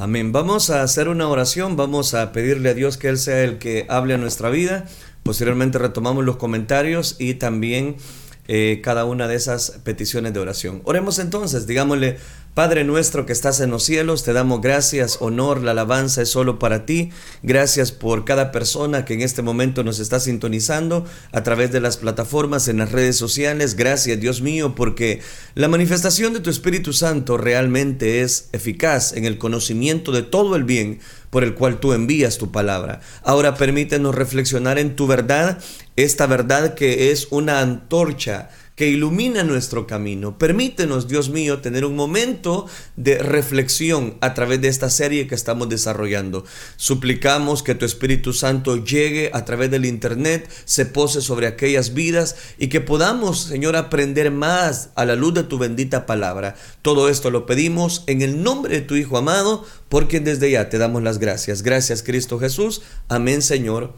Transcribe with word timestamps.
Amén. 0.00 0.30
Vamos 0.30 0.70
a 0.70 0.82
hacer 0.84 1.08
una 1.08 1.26
oración, 1.26 1.74
vamos 1.74 2.14
a 2.14 2.30
pedirle 2.30 2.68
a 2.68 2.74
Dios 2.74 2.98
que 2.98 3.08
Él 3.08 3.18
sea 3.18 3.42
el 3.42 3.58
que 3.58 3.84
hable 3.88 4.14
a 4.14 4.16
nuestra 4.16 4.48
vida. 4.48 4.86
Posteriormente 5.24 5.76
retomamos 5.76 6.24
los 6.24 6.36
comentarios 6.36 7.16
y 7.18 7.34
también 7.34 7.96
eh, 8.48 8.80
cada 8.82 9.04
una 9.04 9.28
de 9.28 9.36
esas 9.36 9.78
peticiones 9.84 10.32
de 10.32 10.40
oración. 10.40 10.80
Oremos 10.84 11.18
entonces, 11.18 11.66
digámosle, 11.66 12.16
Padre 12.54 12.82
nuestro 12.82 13.24
que 13.24 13.32
estás 13.32 13.60
en 13.60 13.70
los 13.70 13.84
cielos, 13.84 14.24
te 14.24 14.32
damos 14.32 14.60
gracias, 14.60 15.18
honor, 15.20 15.62
la 15.62 15.70
alabanza 15.70 16.22
es 16.22 16.30
solo 16.30 16.58
para 16.58 16.86
ti. 16.86 17.10
Gracias 17.44 17.92
por 17.92 18.24
cada 18.24 18.50
persona 18.50 19.04
que 19.04 19.14
en 19.14 19.20
este 19.20 19.42
momento 19.42 19.84
nos 19.84 20.00
está 20.00 20.18
sintonizando 20.18 21.04
a 21.30 21.44
través 21.44 21.70
de 21.70 21.80
las 21.80 21.98
plataformas, 21.98 22.66
en 22.66 22.78
las 22.78 22.90
redes 22.90 23.16
sociales. 23.16 23.76
Gracias, 23.76 24.18
Dios 24.18 24.42
mío, 24.42 24.74
porque 24.74 25.20
la 25.54 25.68
manifestación 25.68 26.32
de 26.32 26.40
tu 26.40 26.50
Espíritu 26.50 26.92
Santo 26.92 27.36
realmente 27.36 28.22
es 28.22 28.48
eficaz 28.50 29.12
en 29.12 29.24
el 29.24 29.38
conocimiento 29.38 30.10
de 30.10 30.22
todo 30.22 30.56
el 30.56 30.64
bien 30.64 30.98
por 31.30 31.44
el 31.44 31.54
cual 31.54 31.80
tú 31.80 31.92
envías 31.92 32.38
tu 32.38 32.50
palabra. 32.50 33.00
Ahora 33.22 33.54
permítenos 33.54 34.14
reflexionar 34.14 34.78
en 34.78 34.96
tu 34.96 35.06
verdad, 35.06 35.58
esta 35.96 36.26
verdad 36.26 36.74
que 36.74 37.10
es 37.10 37.28
una 37.30 37.60
antorcha 37.60 38.50
que 38.78 38.86
ilumina 38.86 39.42
nuestro 39.42 39.88
camino. 39.88 40.38
Permítenos, 40.38 41.08
Dios 41.08 41.30
mío, 41.30 41.58
tener 41.58 41.84
un 41.84 41.96
momento 41.96 42.66
de 42.94 43.18
reflexión 43.18 44.16
a 44.20 44.34
través 44.34 44.60
de 44.60 44.68
esta 44.68 44.88
serie 44.88 45.26
que 45.26 45.34
estamos 45.34 45.68
desarrollando. 45.68 46.44
Suplicamos 46.76 47.64
que 47.64 47.74
tu 47.74 47.84
Espíritu 47.84 48.32
Santo 48.32 48.76
llegue 48.76 49.32
a 49.34 49.44
través 49.44 49.72
del 49.72 49.84
Internet, 49.84 50.48
se 50.64 50.86
pose 50.86 51.22
sobre 51.22 51.48
aquellas 51.48 51.92
vidas 51.92 52.36
y 52.56 52.68
que 52.68 52.80
podamos, 52.80 53.40
Señor, 53.40 53.74
aprender 53.74 54.30
más 54.30 54.90
a 54.94 55.04
la 55.04 55.16
luz 55.16 55.34
de 55.34 55.42
tu 55.42 55.58
bendita 55.58 56.06
palabra. 56.06 56.54
Todo 56.80 57.08
esto 57.08 57.32
lo 57.32 57.46
pedimos 57.46 58.04
en 58.06 58.22
el 58.22 58.44
nombre 58.44 58.76
de 58.76 58.82
tu 58.82 58.94
Hijo 58.94 59.18
amado, 59.18 59.66
porque 59.88 60.20
desde 60.20 60.52
ya 60.52 60.68
te 60.68 60.78
damos 60.78 61.02
las 61.02 61.18
gracias. 61.18 61.62
Gracias, 61.62 62.04
Cristo 62.04 62.38
Jesús. 62.38 62.82
Amén, 63.08 63.42
Señor 63.42 63.92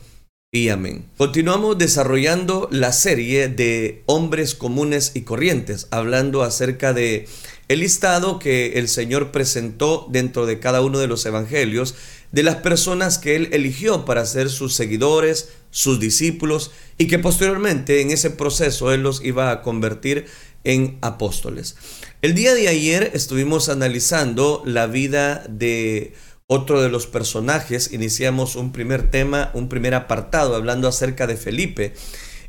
y 0.52 0.68
amén. 0.68 1.04
Continuamos 1.16 1.78
desarrollando 1.78 2.68
la 2.72 2.92
serie 2.92 3.46
de 3.46 4.02
hombres 4.06 4.56
comunes 4.56 5.12
y 5.14 5.20
corrientes, 5.20 5.86
hablando 5.92 6.42
acerca 6.42 6.92
de 6.92 7.28
el 7.68 7.78
listado 7.78 8.40
que 8.40 8.72
el 8.80 8.88
Señor 8.88 9.30
presentó 9.30 10.08
dentro 10.10 10.46
de 10.46 10.58
cada 10.58 10.80
uno 10.80 10.98
de 10.98 11.06
los 11.06 11.24
evangelios 11.24 11.94
de 12.32 12.42
las 12.42 12.56
personas 12.56 13.18
que 13.18 13.36
él 13.36 13.48
eligió 13.52 14.04
para 14.04 14.26
ser 14.26 14.50
sus 14.50 14.74
seguidores, 14.74 15.50
sus 15.70 16.00
discípulos 16.00 16.72
y 16.98 17.06
que 17.06 17.20
posteriormente 17.20 18.00
en 18.00 18.10
ese 18.10 18.30
proceso 18.30 18.92
él 18.92 19.04
los 19.04 19.24
iba 19.24 19.52
a 19.52 19.62
convertir 19.62 20.26
en 20.64 20.98
apóstoles. 21.00 21.76
El 22.22 22.34
día 22.34 22.54
de 22.54 22.66
ayer 22.66 23.12
estuvimos 23.14 23.68
analizando 23.68 24.62
la 24.66 24.88
vida 24.88 25.44
de 25.48 26.12
otro 26.52 26.82
de 26.82 26.88
los 26.88 27.06
personajes, 27.06 27.92
iniciamos 27.92 28.56
un 28.56 28.72
primer 28.72 29.08
tema, 29.08 29.52
un 29.54 29.68
primer 29.68 29.94
apartado 29.94 30.56
hablando 30.56 30.88
acerca 30.88 31.28
de 31.28 31.36
Felipe. 31.36 31.94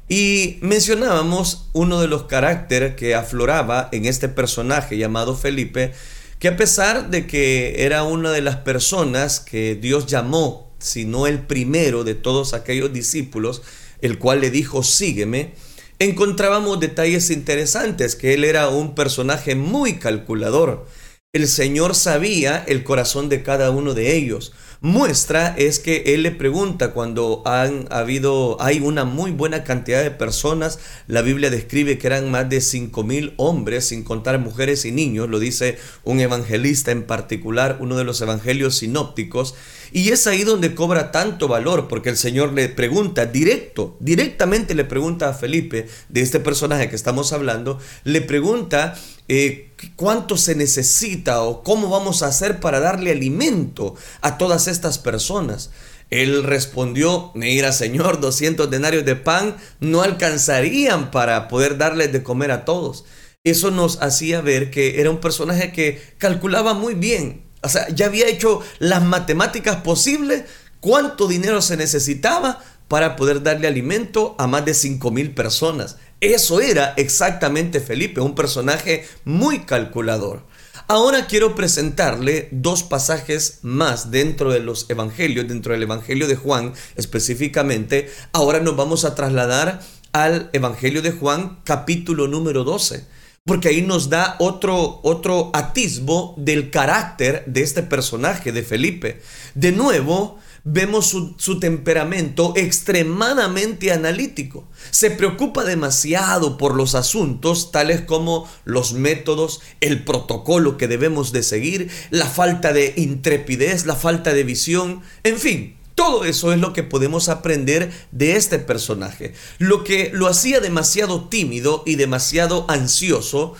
Y 0.09 0.57
mencionábamos 0.61 1.69
uno 1.73 2.01
de 2.01 2.07
los 2.07 2.23
caracteres 2.23 2.95
que 2.95 3.13
afloraba 3.13 3.89
en 3.91 4.05
este 4.05 4.27
personaje 4.27 4.97
llamado 4.97 5.37
Felipe, 5.37 5.93
que 6.39 6.47
a 6.47 6.57
pesar 6.57 7.11
de 7.11 7.27
que 7.27 7.85
era 7.85 8.03
una 8.03 8.31
de 8.31 8.41
las 8.41 8.55
personas 8.55 9.39
que 9.39 9.75
Dios 9.75 10.07
llamó, 10.07 10.73
si 10.79 11.05
no 11.05 11.27
el 11.27 11.45
primero 11.45 12.03
de 12.03 12.15
todos 12.15 12.55
aquellos 12.55 12.91
discípulos, 12.91 13.61
el 14.01 14.17
cual 14.17 14.41
le 14.41 14.49
dijo, 14.49 14.81
sígueme, 14.81 15.53
encontrábamos 15.99 16.79
detalles 16.79 17.29
interesantes, 17.29 18.15
que 18.15 18.33
él 18.33 18.45
era 18.45 18.69
un 18.69 18.95
personaje 18.95 19.53
muy 19.53 19.99
calculador, 19.99 20.87
el 21.33 21.47
Señor 21.47 21.95
sabía 21.95 22.61
el 22.67 22.83
corazón 22.83 23.29
de 23.29 23.41
cada 23.41 23.71
uno 23.71 23.93
de 23.93 24.17
ellos. 24.17 24.51
Muestra 24.81 25.55
es 25.57 25.79
que 25.79 26.03
Él 26.07 26.23
le 26.23 26.31
pregunta 26.31 26.91
cuando 26.91 27.41
han 27.45 27.87
habido, 27.89 28.61
hay 28.61 28.79
una 28.79 29.05
muy 29.05 29.31
buena 29.31 29.63
cantidad 29.63 30.03
de 30.03 30.11
personas. 30.11 30.79
La 31.07 31.21
Biblia 31.21 31.49
describe 31.49 31.97
que 31.97 32.07
eran 32.07 32.29
más 32.31 32.49
de 32.49 32.59
cinco 32.59 33.03
mil 33.03 33.33
hombres, 33.37 33.85
sin 33.85 34.03
contar 34.03 34.39
mujeres 34.39 34.83
y 34.83 34.91
niños, 34.91 35.29
lo 35.29 35.39
dice 35.39 35.77
un 36.03 36.19
evangelista 36.19 36.91
en 36.91 37.03
particular, 37.03 37.77
uno 37.79 37.95
de 37.95 38.03
los 38.03 38.19
evangelios 38.19 38.75
sinópticos. 38.75 39.55
Y 39.93 40.09
es 40.09 40.27
ahí 40.27 40.43
donde 40.43 40.75
cobra 40.75 41.11
tanto 41.11 41.47
valor, 41.47 41.87
porque 41.87 42.09
el 42.09 42.17
Señor 42.17 42.51
le 42.51 42.67
pregunta 42.67 43.25
directo, 43.25 43.95
directamente 44.01 44.75
le 44.75 44.83
pregunta 44.83 45.29
a 45.29 45.33
Felipe, 45.33 45.87
de 46.09 46.21
este 46.21 46.41
personaje 46.41 46.89
que 46.89 46.95
estamos 46.97 47.31
hablando, 47.31 47.79
le 48.03 48.19
pregunta 48.21 48.95
eh, 49.29 49.70
cuánto 49.95 50.37
se 50.37 50.55
necesita 50.55 51.41
o 51.43 51.63
cómo 51.63 51.89
vamos 51.89 52.23
a 52.23 52.27
hacer 52.27 52.59
para 52.59 52.79
darle 52.79 53.11
alimento 53.11 53.95
a 54.21 54.37
todas 54.37 54.67
estas 54.67 54.97
personas. 54.97 55.71
Él 56.09 56.43
respondió, 56.43 57.31
mira 57.35 57.71
Señor, 57.71 58.19
200 58.19 58.69
denarios 58.69 59.05
de 59.05 59.15
pan 59.15 59.55
no 59.79 60.01
alcanzarían 60.01 61.09
para 61.09 61.47
poder 61.47 61.77
darles 61.77 62.11
de 62.11 62.21
comer 62.21 62.51
a 62.51 62.65
todos. 62.65 63.05
Eso 63.43 63.71
nos 63.71 64.01
hacía 64.01 64.41
ver 64.41 64.69
que 64.69 64.99
era 64.99 65.09
un 65.09 65.19
personaje 65.19 65.71
que 65.71 66.01
calculaba 66.17 66.73
muy 66.73 66.93
bien. 66.93 67.43
O 67.63 67.69
sea, 67.69 67.87
ya 67.89 68.07
había 68.07 68.27
hecho 68.27 68.61
las 68.79 69.03
matemáticas 69.03 69.77
posibles, 69.77 70.43
cuánto 70.79 71.27
dinero 71.27 71.61
se 71.61 71.77
necesitaba 71.77 72.61
para 72.87 73.15
poder 73.15 73.41
darle 73.41 73.67
alimento 73.67 74.35
a 74.37 74.47
más 74.47 74.65
de 74.65 74.73
5 74.73 75.11
mil 75.11 75.33
personas. 75.33 75.97
Eso 76.21 76.61
era 76.61 76.93
exactamente 76.97 77.79
Felipe, 77.79 78.21
un 78.21 78.35
personaje 78.35 79.07
muy 79.25 79.61
calculador. 79.61 80.45
Ahora 80.87 81.25
quiero 81.25 81.55
presentarle 81.55 82.47
dos 82.51 82.83
pasajes 82.83 83.57
más 83.63 84.11
dentro 84.11 84.51
de 84.51 84.59
los 84.59 84.87
evangelios, 84.91 85.47
dentro 85.47 85.73
del 85.73 85.81
evangelio 85.81 86.27
de 86.27 86.35
Juan 86.35 86.73
específicamente. 86.95 88.11
Ahora 88.33 88.59
nos 88.59 88.75
vamos 88.75 89.03
a 89.03 89.15
trasladar 89.15 89.81
al 90.11 90.51
evangelio 90.53 91.01
de 91.01 91.11
Juan 91.11 91.57
capítulo 91.63 92.27
número 92.27 92.63
12, 92.63 93.03
porque 93.43 93.69
ahí 93.69 93.81
nos 93.81 94.11
da 94.11 94.35
otro 94.37 94.99
otro 95.01 95.49
atisbo 95.55 96.35
del 96.37 96.69
carácter 96.69 97.45
de 97.47 97.63
este 97.63 97.81
personaje 97.81 98.51
de 98.51 98.61
Felipe. 98.61 99.21
De 99.55 99.71
nuevo, 99.71 100.37
vemos 100.63 101.07
su, 101.37 101.59
temperamento 101.59 102.53
extremadamente 102.55 103.91
analítico. 103.91 104.67
Se 104.91 105.11
preocupa 105.11 105.63
demasiado 105.63 106.57
por 106.57 106.75
los 106.75 106.95
asuntos 106.95 107.71
tales 107.71 108.01
como 108.01 108.49
los 108.65 108.93
métodos, 108.93 109.61
el 109.79 110.03
protocolo 110.03 110.77
que 110.77 110.87
debemos 110.87 111.31
de 111.31 111.43
seguir, 111.43 111.89
la 112.09 112.25
falta 112.25 112.73
de 112.73 112.93
intrepidez, 112.97 113.85
la 113.85 113.95
falta 113.95 114.33
de 114.33 114.43
visión, 114.43 115.01
en 115.23 115.37
fin. 115.37 115.77
Todo 115.93 116.23
eso 116.25 116.51
es 116.53 116.59
lo 116.59 116.73
que 116.73 116.83
podemos 116.83 117.29
aprender 117.29 117.91
de 118.11 118.35
este 118.35 118.57
personaje. 118.59 119.33
Lo 119.59 119.83
que 119.83 120.09
lo 120.13 120.27
hacía 120.27 120.59
demasiado 120.59 121.27
tímido 121.27 121.83
y 121.85 121.95
demasiado 121.95 122.65
ansioso 122.69 123.55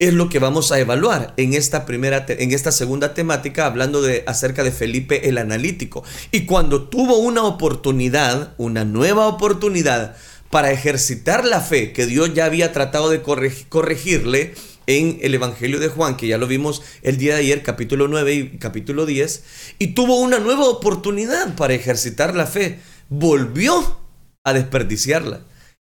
es 0.00 0.12
lo 0.12 0.28
que 0.28 0.40
vamos 0.40 0.72
a 0.72 0.80
evaluar 0.80 1.34
en 1.36 1.54
esta 1.54 1.86
primera 1.86 2.26
en 2.28 2.52
esta 2.52 2.72
segunda 2.72 3.14
temática 3.14 3.66
hablando 3.66 4.02
de 4.02 4.24
acerca 4.26 4.64
de 4.64 4.72
Felipe 4.72 5.28
el 5.28 5.38
analítico 5.38 6.02
y 6.32 6.46
cuando 6.46 6.88
tuvo 6.88 7.18
una 7.18 7.44
oportunidad, 7.44 8.54
una 8.58 8.84
nueva 8.84 9.28
oportunidad 9.28 10.16
para 10.50 10.72
ejercitar 10.72 11.44
la 11.44 11.60
fe 11.60 11.92
que 11.92 12.06
Dios 12.06 12.34
ya 12.34 12.46
había 12.46 12.72
tratado 12.72 13.08
de 13.08 13.22
corregirle 13.22 14.54
en 14.86 15.18
el 15.22 15.34
Evangelio 15.34 15.80
de 15.80 15.88
Juan, 15.88 16.16
que 16.16 16.26
ya 16.26 16.38
lo 16.38 16.46
vimos 16.46 16.82
el 17.02 17.16
día 17.16 17.34
de 17.34 17.40
ayer, 17.40 17.62
capítulo 17.62 18.06
9 18.06 18.34
y 18.34 18.58
capítulo 18.58 19.06
10, 19.06 19.42
y 19.78 19.88
tuvo 19.94 20.20
una 20.20 20.38
nueva 20.38 20.66
oportunidad 20.66 21.56
para 21.56 21.74
ejercitar 21.74 22.34
la 22.34 22.46
fe, 22.46 22.80
volvió 23.08 23.98
a 24.44 24.52
desperdiciarla. 24.52 25.40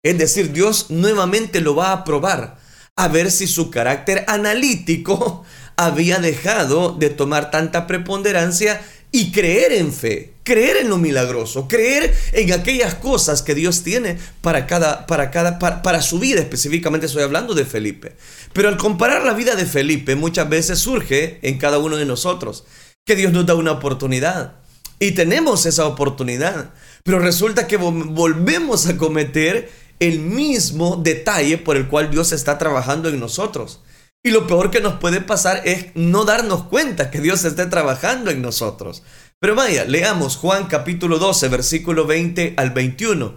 Es 0.01 0.17
decir, 0.17 0.53
Dios 0.53 0.89
nuevamente 0.89 1.59
lo 1.59 1.75
va 1.75 1.91
a 1.91 2.03
probar 2.03 2.57
a 2.97 3.09
ver 3.09 3.29
si 3.29 3.47
su 3.47 3.69
carácter 3.69 4.23
analítico 4.28 5.44
había 5.78 6.19
dejado 6.19 6.94
de 6.94 7.09
tomar 7.09 7.51
tanta 7.51 7.88
preponderancia 7.88 8.81
y 9.11 9.31
creer 9.31 9.73
en 9.73 9.93
fe, 9.93 10.34
creer 10.43 10.78
en 10.78 10.90
lo 10.90 10.97
milagroso, 10.97 11.67
creer 11.67 12.14
en 12.34 12.52
aquellas 12.52 12.96
cosas 12.96 13.41
que 13.41 13.55
Dios 13.55 13.84
tiene 13.84 14.17
para 14.41 14.67
cada 14.67 15.08
para 15.08 15.31
cada 15.31 15.58
para, 15.59 16.02
su 16.02 16.20
vida, 16.20 16.41
específicamente 16.41 17.05
estoy 17.05 17.23
hablando 17.23 17.53
de 17.53 17.66
Felipe. 17.66 18.16
Pero 18.52 18.67
al 18.67 18.78
comparar 18.78 19.23
la 19.23 19.34
vida 19.34 19.55
de 19.55 19.66
Felipe 19.66 20.16
muchas 20.16 20.49
veces 20.49 20.79
surge 20.79 21.40
en 21.43 21.58
cada 21.58 21.78
uno 21.78 21.96
de 21.97 22.05
nosotros 22.05 22.66
que 23.05 23.16
Dios 23.16 23.31
nos 23.31 23.46
da 23.46 23.55
una 23.55 23.73
oportunidad. 23.73 24.55
Y 24.99 25.11
tenemos 25.11 25.66
esa 25.66 25.85
oportunidad, 25.85 26.73
pero 27.03 27.20
resulta 27.20 27.67
que 27.67 27.78
volvemos 27.78 28.87
a 28.87 28.97
cometer 28.97 29.70
el 30.00 30.20
mismo 30.20 30.97
detalle 30.97 31.58
por 31.58 31.78
el 31.78 31.88
cual 31.88 32.12
Dios 32.12 32.32
está 32.32 32.58
trabajando 32.58 33.09
en 33.09 33.20
nosotros. 33.20 33.82
Y 34.24 34.32
lo 34.32 34.47
peor 34.47 34.72
que 34.72 34.82
nos 34.82 34.96
puede 34.96 35.22
pasar 35.22 35.62
es 35.66 35.88
no 35.94 36.26
darnos 36.26 36.64
cuenta 36.64 37.12
que 37.12 37.22
Dios 37.22 37.46
esté 37.46 37.68
trabajando 37.68 38.32
en 38.32 38.42
nosotros. 38.42 39.03
Pero 39.40 39.53
vaya, 39.53 39.86
leamos 39.86 40.38
Juan 40.38 40.66
capítulo 40.66 41.20
12, 41.20 41.47
versículo 41.50 42.08
20 42.08 42.56
al 42.58 42.72
21. 42.72 43.36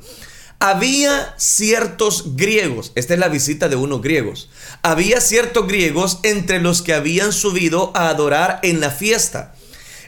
Había 0.60 1.34
ciertos 1.36 2.34
griegos, 2.36 2.92
esta 2.94 3.14
es 3.14 3.20
la 3.20 3.28
visita 3.28 3.68
de 3.68 3.76
unos 3.76 4.00
griegos, 4.00 4.50
había 4.82 5.20
ciertos 5.20 5.68
griegos 5.68 6.18
entre 6.24 6.60
los 6.60 6.82
que 6.82 6.94
habían 6.94 7.32
subido 7.32 7.92
a 7.94 8.08
adorar 8.08 8.58
en 8.62 8.80
la 8.80 8.90
fiesta. 8.90 9.54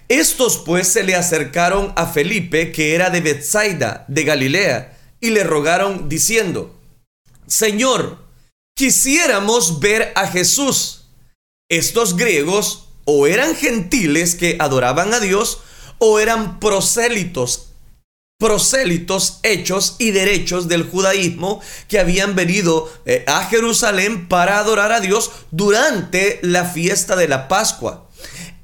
Estos 0.09 0.59
pues 0.59 0.89
se 0.89 1.05
le 1.05 1.15
acercaron 1.15 1.93
a 1.95 2.07
Felipe, 2.07 2.73
que 2.73 2.97
era 2.97 3.11
de 3.11 3.21
Bethsaida, 3.21 4.05
de 4.09 4.25
Galilea, 4.25 4.99
y 5.21 5.31
le 5.31 5.45
rogaron 5.45 6.09
diciendo, 6.09 6.75
Señor, 7.47 8.19
quisiéramos 8.75 9.81
ver 9.81 10.13
a 10.15 10.27
Jesús. 10.27 11.05
Estos 11.69 12.17
griegos 12.17 12.89
o 13.05 13.27
eran 13.27 13.55
gentiles 13.55 14.35
que 14.35 14.57
adoraban 14.59 15.13
a 15.13 15.21
Dios, 15.21 15.61
o 15.99 16.19
eran 16.19 16.61
prosélitos, 16.61 17.73
prosélitos 18.39 19.39
hechos 19.43 19.97
y 19.99 20.13
derechos 20.13 20.67
del 20.67 20.85
judaísmo 20.85 21.61
que 21.89 21.99
habían 21.99 22.35
venido 22.35 22.91
eh, 23.05 23.25
a 23.27 23.45
Jerusalén 23.45 24.29
para 24.29 24.59
adorar 24.59 24.93
a 24.93 25.01
Dios 25.01 25.31
durante 25.51 26.39
la 26.43 26.65
fiesta 26.65 27.17
de 27.17 27.29
la 27.29 27.49
Pascua. 27.49 28.09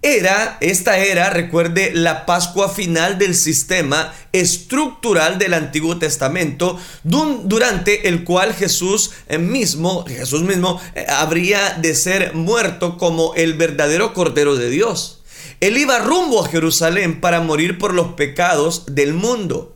Era, 0.07 0.57
esta 0.61 0.99
era, 0.99 1.31
recuerde, 1.31 1.91
la 1.93 2.27
Pascua 2.27 2.69
final 2.69 3.19
del 3.19 3.35
sistema 3.35 4.15
estructural 4.31 5.37
del 5.37 5.53
Antiguo 5.53 5.99
Testamento, 5.99 6.79
durante 7.03 8.07
el 8.07 8.23
cual 8.23 8.55
Jesús 8.55 9.11
eh, 9.27 9.39
mismo, 9.39 10.05
Jesús 10.07 10.45
mismo, 10.45 10.81
eh, 10.95 11.07
habría 11.09 11.71
de 11.71 11.97
ser 11.97 12.35
muerto 12.35 12.99
como 12.99 13.35
el 13.35 13.55
verdadero 13.55 14.15
Cordero 14.15 14.55
de 14.55 14.71
Dios. 14.71 15.25
Él 15.59 15.77
iba 15.77 15.99
rumbo 15.99 16.45
a 16.45 16.49
Jerusalén 16.49 17.21
para 17.21 17.41
morir 17.41 17.77
por 17.77 17.93
los 17.93 18.13
pecados 18.13 18.85
del 18.87 19.13
mundo. 19.13 19.75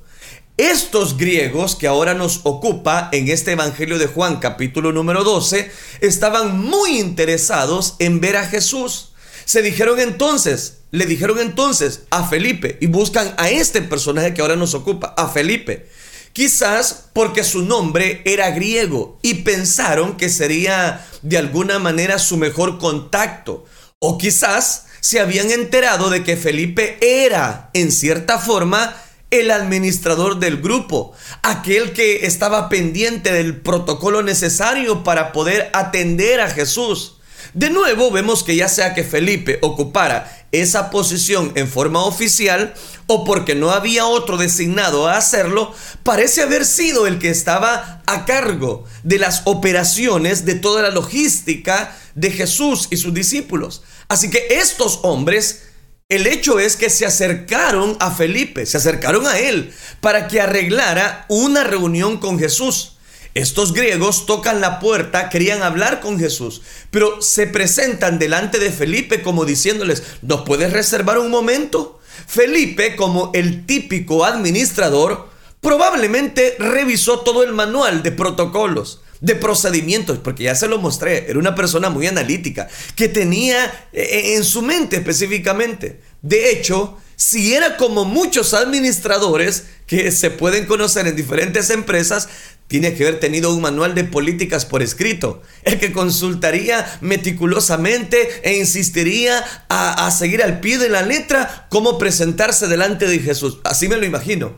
Estos 0.57 1.17
griegos 1.17 1.75
que 1.75 1.89
ahora 1.89 2.15
nos 2.15 2.43
ocupa 2.45 3.09
en 3.11 3.31
este 3.31 3.51
Evangelio 3.51 3.99
de 3.99 4.07
Juan 4.07 4.37
capítulo 4.37 4.93
número 4.93 5.25
12 5.25 5.73
estaban 6.01 6.57
muy 6.57 7.01
interesados 7.01 7.97
en 7.99 8.21
ver 8.21 8.37
a 8.37 8.47
Jesús. 8.47 9.10
Se 9.51 9.63
dijeron 9.63 9.99
entonces, 9.99 10.83
le 10.93 11.07
dijeron 11.07 11.41
entonces 11.41 12.03
a 12.11 12.25
Felipe 12.29 12.79
y 12.81 12.87
buscan 12.87 13.35
a 13.37 13.51
este 13.51 13.83
personaje 13.83 14.33
que 14.33 14.43
ahora 14.43 14.55
nos 14.55 14.75
ocupa, 14.75 15.13
a 15.17 15.29
Felipe. 15.29 15.89
Quizás 16.33 17.07
porque 17.13 17.43
su 17.43 17.63
nombre 17.63 18.23
era 18.25 18.53
griego 18.53 19.19
y 19.23 19.43
pensaron 19.43 20.17
que 20.17 20.29
sería 20.29 21.05
de 21.23 21.37
alguna 21.37 21.81
manera 21.81 22.21
su 22.21 22.37
mejor 22.37 22.79
contacto. 22.79 23.65
O 23.99 24.19
quizás 24.19 24.85
se 25.01 25.19
habían 25.19 25.51
enterado 25.51 26.11
de 26.11 26.23
que 26.23 26.37
Felipe 26.37 26.97
era, 27.01 27.71
en 27.75 27.91
cierta 27.91 28.39
forma, 28.39 28.95
el 29.33 29.51
administrador 29.51 30.39
del 30.39 30.59
grupo, 30.59 31.13
aquel 31.43 31.93
que 31.93 32.25
estaba 32.25 32.69
pendiente 32.69 33.33
del 33.33 33.61
protocolo 33.61 34.23
necesario 34.23 35.03
para 35.03 35.33
poder 35.33 35.71
atender 35.73 36.41
a 36.41 36.51
Jesús. 36.51 37.17
De 37.55 37.69
nuevo 37.71 38.11
vemos 38.13 38.45
que 38.45 38.55
ya 38.55 38.69
sea 38.69 38.95
que 38.95 39.03
Felipe 39.03 39.59
ocupara 39.63 40.47
esa 40.53 40.91
posición 40.91 41.53
en 41.57 41.69
forma 41.69 42.05
oficial 42.05 42.75
o 43.07 43.25
porque 43.25 43.57
no 43.57 43.71
había 43.71 44.07
otro 44.07 44.37
designado 44.37 45.09
a 45.09 45.17
hacerlo, 45.17 45.75
parece 46.05 46.43
haber 46.43 46.65
sido 46.65 47.09
el 47.09 47.19
que 47.19 47.31
estaba 47.31 48.03
a 48.07 48.25
cargo 48.25 48.85
de 49.03 49.19
las 49.19 49.43
operaciones 49.47 50.45
de 50.45 50.55
toda 50.55 50.83
la 50.83 50.91
logística 50.91 51.97
de 52.15 52.31
Jesús 52.31 52.87
y 52.91 52.97
sus 52.97 53.13
discípulos. 53.13 53.83
Así 54.09 54.31
que 54.31 54.47
estos 54.51 55.01
hombres, 55.03 55.63
el 56.09 56.29
hecho 56.29 56.61
es 56.61 56.77
que 56.77 56.89
se 56.89 57.05
acercaron 57.05 57.97
a 57.99 58.13
Felipe, 58.13 58.65
se 58.65 58.77
acercaron 58.77 59.27
a 59.27 59.39
él 59.39 59.73
para 60.01 60.29
que 60.29 60.41
arreglara 60.41 61.27
una 61.29 61.65
reunión 61.65 62.19
con 62.19 62.39
Jesús. 62.39 62.97
Estos 63.35 63.73
griegos 63.73 64.27
tocan 64.27 64.61
la 64.61 64.81
puerta, 64.81 65.29
querían 65.29 65.63
hablar 65.63 66.01
con 66.01 66.19
Jesús, 66.19 66.63
pero 66.91 67.23
se 67.23 67.47
presentan 67.47 68.19
delante 68.19 68.59
de 68.59 68.71
Felipe 68.71 69.23
como 69.23 69.45
diciéndoles, 69.45 70.03
¿nos 70.23 70.43
puedes 70.43 70.73
reservar 70.73 71.19
un 71.19 71.31
momento? 71.31 72.01
Felipe, 72.27 72.97
como 72.97 73.31
el 73.33 73.67
típico 73.67 74.25
administrador, 74.25 75.29
probablemente 75.61 76.57
revisó 76.59 77.21
todo 77.21 77.45
el 77.45 77.53
manual 77.53 78.03
de 78.03 78.13
protocolos, 78.13 79.01
de 79.21 79.37
procedimientos, 79.37 80.19
porque 80.19 80.45
ya 80.45 80.55
se 80.55 80.67
lo 80.67 80.79
mostré, 80.79 81.31
era 81.31 81.39
una 81.39 81.55
persona 81.55 81.89
muy 81.89 82.07
analítica, 82.07 82.69
que 82.97 83.09
tenía 83.09 83.89
eh, 83.93 84.35
en 84.37 84.45
su 84.45 84.63
mente 84.63 84.97
específicamente. 84.97 86.01
De 86.23 86.51
hecho, 86.51 86.99
si 87.17 87.55
era 87.55 87.77
como 87.77 88.07
muchos 88.07 88.55
administradores 88.55 89.65
que 89.87 90.11
se 90.11 90.31
pueden 90.31 90.65
conocer 90.67 91.07
en 91.07 91.17
diferentes 91.17 91.69
empresas, 91.69 92.29
tiene 92.71 92.95
que 92.95 93.03
haber 93.03 93.19
tenido 93.19 93.53
un 93.53 93.61
manual 93.61 93.97
de 93.97 94.05
políticas 94.05 94.65
por 94.65 94.81
escrito, 94.81 95.43
el 95.65 95.81
que 95.81 95.93
consultaría 95.93 96.87
meticulosamente 97.01 98.43
e 98.45 98.59
insistiría 98.59 99.45
a, 99.69 100.09
seguir 100.13 100.41
al 100.41 100.61
pie 100.61 100.79
de 100.79 100.89
la 100.89 101.03
letra 101.03 101.67
cómo 101.69 101.99
presentarse 101.99 102.69
delante 102.69 103.09
de 103.09 103.19
Jesús. 103.19 103.59
Así 103.65 103.89
me 103.89 103.97
lo 103.97 104.07
imagino. 104.07 104.55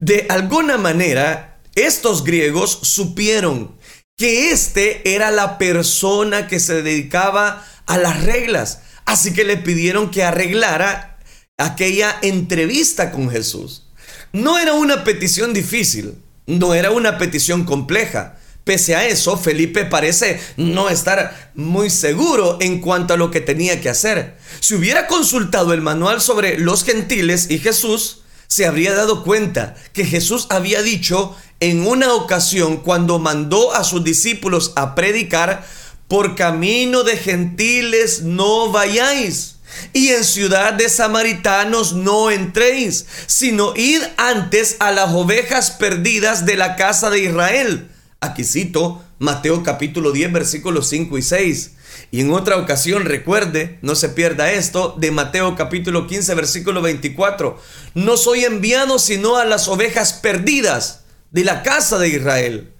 De 0.00 0.26
alguna 0.30 0.78
manera, 0.78 1.60
estos 1.76 2.24
griegos 2.24 2.76
supieron 2.82 3.76
que 4.16 4.50
este 4.50 5.14
era 5.14 5.30
la 5.30 5.56
persona 5.56 6.48
que 6.48 6.58
se 6.58 6.82
dedicaba 6.82 7.64
a 7.86 7.98
las 7.98 8.24
reglas, 8.24 8.80
así 9.04 9.32
que 9.32 9.44
le 9.44 9.58
pidieron 9.58 10.10
que 10.10 10.24
arreglara 10.24 11.20
aquella 11.56 12.18
entrevista 12.20 13.12
con 13.12 13.30
Jesús. 13.30 13.86
No 14.32 14.58
era 14.58 14.74
una 14.74 15.04
petición 15.04 15.52
difícil, 15.52 16.16
no 16.46 16.74
era 16.74 16.90
una 16.90 17.18
petición 17.18 17.64
compleja. 17.64 18.36
Pese 18.64 18.96
a 18.96 19.06
eso, 19.06 19.36
Felipe 19.36 19.84
parece 19.84 20.40
no 20.56 20.88
estar 20.88 21.52
muy 21.54 21.90
seguro 21.90 22.56
en 22.60 22.80
cuanto 22.80 23.12
a 23.12 23.16
lo 23.18 23.30
que 23.30 23.42
tenía 23.42 23.80
que 23.80 23.90
hacer. 23.90 24.38
Si 24.60 24.74
hubiera 24.74 25.06
consultado 25.06 25.74
el 25.74 25.82
manual 25.82 26.22
sobre 26.22 26.58
los 26.58 26.82
gentiles 26.82 27.50
y 27.50 27.58
Jesús, 27.58 28.22
se 28.46 28.66
habría 28.66 28.94
dado 28.94 29.22
cuenta 29.22 29.74
que 29.92 30.06
Jesús 30.06 30.46
había 30.48 30.82
dicho 30.82 31.36
en 31.60 31.86
una 31.86 32.14
ocasión 32.14 32.78
cuando 32.78 33.18
mandó 33.18 33.74
a 33.74 33.84
sus 33.84 34.02
discípulos 34.02 34.72
a 34.76 34.94
predicar, 34.94 35.66
por 36.08 36.34
camino 36.34 37.02
de 37.02 37.16
gentiles 37.16 38.22
no 38.22 38.70
vayáis 38.70 39.53
y 39.92 40.08
en 40.08 40.24
ciudad 40.24 40.72
de 40.72 40.88
samaritanos 40.88 41.92
no 41.92 42.30
entréis, 42.30 43.06
sino 43.26 43.74
id 43.76 44.02
antes 44.16 44.76
a 44.80 44.92
las 44.92 45.12
ovejas 45.12 45.72
perdidas 45.72 46.46
de 46.46 46.56
la 46.56 46.76
casa 46.76 47.10
de 47.10 47.20
Israel. 47.20 47.90
Aquí 48.20 48.44
cito 48.44 49.04
Mateo 49.18 49.62
capítulo 49.62 50.12
10 50.12 50.32
versículos 50.32 50.88
5 50.88 51.18
y 51.18 51.22
6. 51.22 51.70
Y 52.10 52.20
en 52.20 52.32
otra 52.32 52.56
ocasión 52.56 53.04
recuerde, 53.04 53.78
no 53.82 53.94
se 53.94 54.08
pierda 54.08 54.52
esto, 54.52 54.94
de 54.98 55.10
Mateo 55.10 55.56
capítulo 55.56 56.06
15 56.06 56.34
versículo 56.34 56.82
24. 56.82 57.58
No 57.94 58.16
soy 58.16 58.44
enviado 58.44 58.98
sino 58.98 59.36
a 59.36 59.44
las 59.44 59.68
ovejas 59.68 60.12
perdidas 60.14 61.04
de 61.30 61.44
la 61.44 61.62
casa 61.62 61.98
de 61.98 62.08
Israel. 62.08 62.72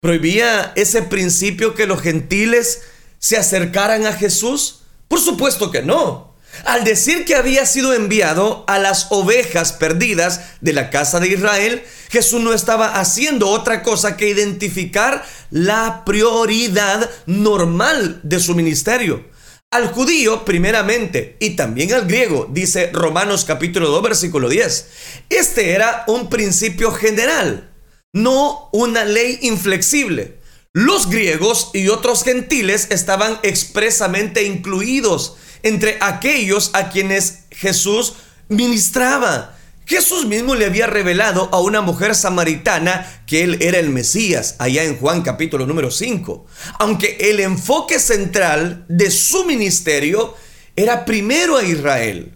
¿Prohibía 0.00 0.72
ese 0.74 1.02
principio 1.02 1.74
que 1.74 1.86
los 1.86 2.00
gentiles 2.00 2.82
se 3.18 3.36
acercaran 3.36 4.06
a 4.06 4.12
Jesús? 4.12 4.80
Por 5.06 5.20
supuesto 5.20 5.70
que 5.70 5.82
no. 5.82 6.31
Al 6.64 6.84
decir 6.84 7.24
que 7.24 7.34
había 7.34 7.66
sido 7.66 7.94
enviado 7.94 8.64
a 8.68 8.78
las 8.78 9.06
ovejas 9.10 9.72
perdidas 9.72 10.40
de 10.60 10.72
la 10.72 10.90
casa 10.90 11.18
de 11.18 11.28
Israel, 11.28 11.82
Jesús 12.10 12.42
no 12.42 12.52
estaba 12.52 13.00
haciendo 13.00 13.48
otra 13.48 13.82
cosa 13.82 14.16
que 14.16 14.28
identificar 14.28 15.24
la 15.50 16.04
prioridad 16.04 17.10
normal 17.26 18.20
de 18.22 18.38
su 18.38 18.54
ministerio. 18.54 19.24
Al 19.70 19.88
judío 19.88 20.44
primeramente 20.44 21.38
y 21.40 21.56
también 21.56 21.94
al 21.94 22.06
griego, 22.06 22.46
dice 22.50 22.90
Romanos 22.92 23.46
capítulo 23.46 23.88
2 23.88 24.02
versículo 24.02 24.50
10. 24.50 24.88
Este 25.30 25.70
era 25.70 26.04
un 26.06 26.28
principio 26.28 26.92
general, 26.92 27.70
no 28.12 28.68
una 28.72 29.06
ley 29.06 29.38
inflexible. 29.40 30.42
Los 30.74 31.08
griegos 31.08 31.70
y 31.72 31.88
otros 31.88 32.22
gentiles 32.22 32.88
estaban 32.90 33.38
expresamente 33.42 34.44
incluidos 34.44 35.36
entre 35.62 35.98
aquellos 36.00 36.70
a 36.74 36.90
quienes 36.90 37.44
Jesús 37.50 38.14
ministraba. 38.48 39.56
Jesús 39.84 40.26
mismo 40.26 40.54
le 40.54 40.66
había 40.66 40.86
revelado 40.86 41.48
a 41.52 41.60
una 41.60 41.80
mujer 41.80 42.14
samaritana 42.14 43.22
que 43.26 43.42
él 43.42 43.58
era 43.60 43.78
el 43.78 43.90
Mesías, 43.90 44.56
allá 44.58 44.84
en 44.84 44.96
Juan 44.96 45.22
capítulo 45.22 45.66
número 45.66 45.90
5. 45.90 46.46
Aunque 46.78 47.16
el 47.20 47.40
enfoque 47.40 47.98
central 47.98 48.84
de 48.88 49.10
su 49.10 49.44
ministerio 49.44 50.34
era 50.76 51.04
primero 51.04 51.56
a 51.56 51.64
Israel. 51.64 52.32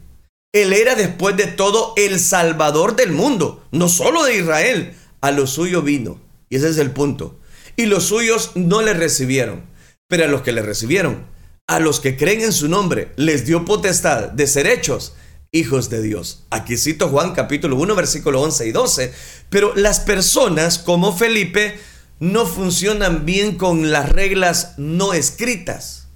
Él 0.53 0.73
era 0.73 0.95
después 0.95 1.37
de 1.37 1.47
todo 1.47 1.93
el 1.97 2.19
Salvador 2.19 2.97
del 2.97 3.13
mundo, 3.13 3.65
no 3.71 3.89
solo 3.89 4.25
de 4.25 4.39
Israel. 4.39 4.95
A 5.21 5.31
lo 5.31 5.47
suyo 5.47 5.83
vino. 5.83 6.21
Y 6.49 6.57
ese 6.57 6.69
es 6.71 6.79
el 6.79 6.91
punto. 6.91 7.39
Y 7.77 7.87
los 7.87 8.05
suyos 8.05 8.53
no 8.55 8.83
le 8.83 8.95
recibieron. 8.95 9.65
Pero 10.09 10.25
a 10.25 10.29
los 10.29 10.43
que 10.43 10.53
le 10.53 10.63
recibieron, 10.63 11.27
a 11.69 11.81
los 11.81 12.01
que 12.01 12.17
creen 12.17 12.43
en 12.43 12.53
su 12.53 12.69
nombre 12.69 13.13
les 13.17 13.45
dio 13.45 13.65
potestad 13.65 14.31
de 14.31 14.47
ser 14.47 14.67
hechos 14.67 15.15
hijos 15.53 15.89
de 15.91 16.03
Dios. 16.03 16.45
Aquí 16.51 16.77
cito 16.77 17.09
Juan 17.09 17.33
capítulo 17.35 17.77
1 17.77 17.95
versículo 17.95 18.41
11 18.43 18.69
y 18.69 18.73
12. 18.73 19.13
Pero 19.49 19.75
las 19.75 20.01
personas 20.01 20.79
como 20.79 21.17
Felipe 21.17 21.79
no 22.21 22.47
funcionan 22.47 23.25
bien 23.25 23.57
con 23.57 23.91
las 23.91 24.09
reglas 24.11 24.75
no 24.77 25.13
escritas. 25.13 26.09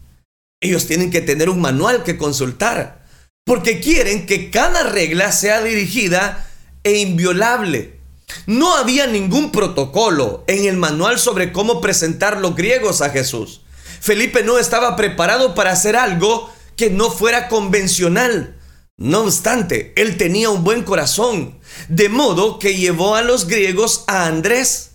Ellos 0.60 0.86
tienen 0.86 1.10
que 1.10 1.20
tener 1.20 1.48
un 1.48 1.60
manual 1.60 2.02
que 2.04 2.18
consultar. 2.18 3.00
porque 3.46 3.80
quieren 3.80 4.26
que 4.26 4.50
cada 4.50 4.84
regla 4.84 5.32
sea 5.32 5.62
dirigida 5.62 6.46
e 6.84 6.98
inviolable. 6.98 7.98
No 8.46 8.76
había 8.76 9.08
ningún 9.08 9.50
protocolo 9.50 10.44
en 10.46 10.66
el 10.66 10.76
manual 10.76 11.18
sobre 11.18 11.50
cómo 11.50 11.80
presentar 11.80 12.40
los 12.40 12.54
griegos 12.54 13.00
a 13.00 13.10
Jesús. 13.10 13.59
Felipe 14.00 14.42
no 14.42 14.58
estaba 14.58 14.96
preparado 14.96 15.54
para 15.54 15.72
hacer 15.72 15.96
algo 15.96 16.52
que 16.76 16.90
no 16.90 17.10
fuera 17.10 17.48
convencional. 17.48 18.56
No 18.96 19.20
obstante, 19.20 19.92
él 19.96 20.16
tenía 20.16 20.50
un 20.50 20.64
buen 20.64 20.82
corazón, 20.82 21.58
de 21.88 22.08
modo 22.08 22.58
que 22.58 22.76
llevó 22.76 23.14
a 23.14 23.22
los 23.22 23.46
griegos 23.46 24.04
a 24.06 24.26
Andrés. 24.26 24.92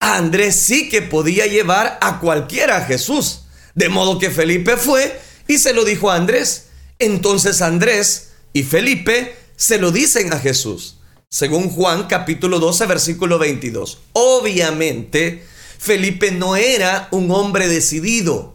Andrés 0.00 0.56
sí 0.56 0.88
que 0.88 1.02
podía 1.02 1.46
llevar 1.46 1.98
a 2.00 2.20
cualquiera 2.20 2.78
a 2.78 2.84
Jesús. 2.84 3.42
De 3.74 3.88
modo 3.88 4.18
que 4.18 4.30
Felipe 4.30 4.76
fue 4.76 5.20
y 5.46 5.58
se 5.58 5.72
lo 5.72 5.84
dijo 5.84 6.10
a 6.10 6.16
Andrés. 6.16 6.66
Entonces 6.98 7.62
Andrés 7.62 8.32
y 8.52 8.62
Felipe 8.62 9.36
se 9.56 9.78
lo 9.78 9.92
dicen 9.92 10.32
a 10.32 10.38
Jesús 10.38 10.96
según 11.30 11.70
Juan 11.70 12.08
capítulo 12.08 12.58
12, 12.58 12.86
versículo 12.86 13.38
22. 13.38 13.98
Obviamente, 14.14 15.44
Felipe 15.80 16.30
no 16.30 16.56
era 16.56 17.08
un 17.10 17.30
hombre 17.30 17.66
decidido, 17.66 18.54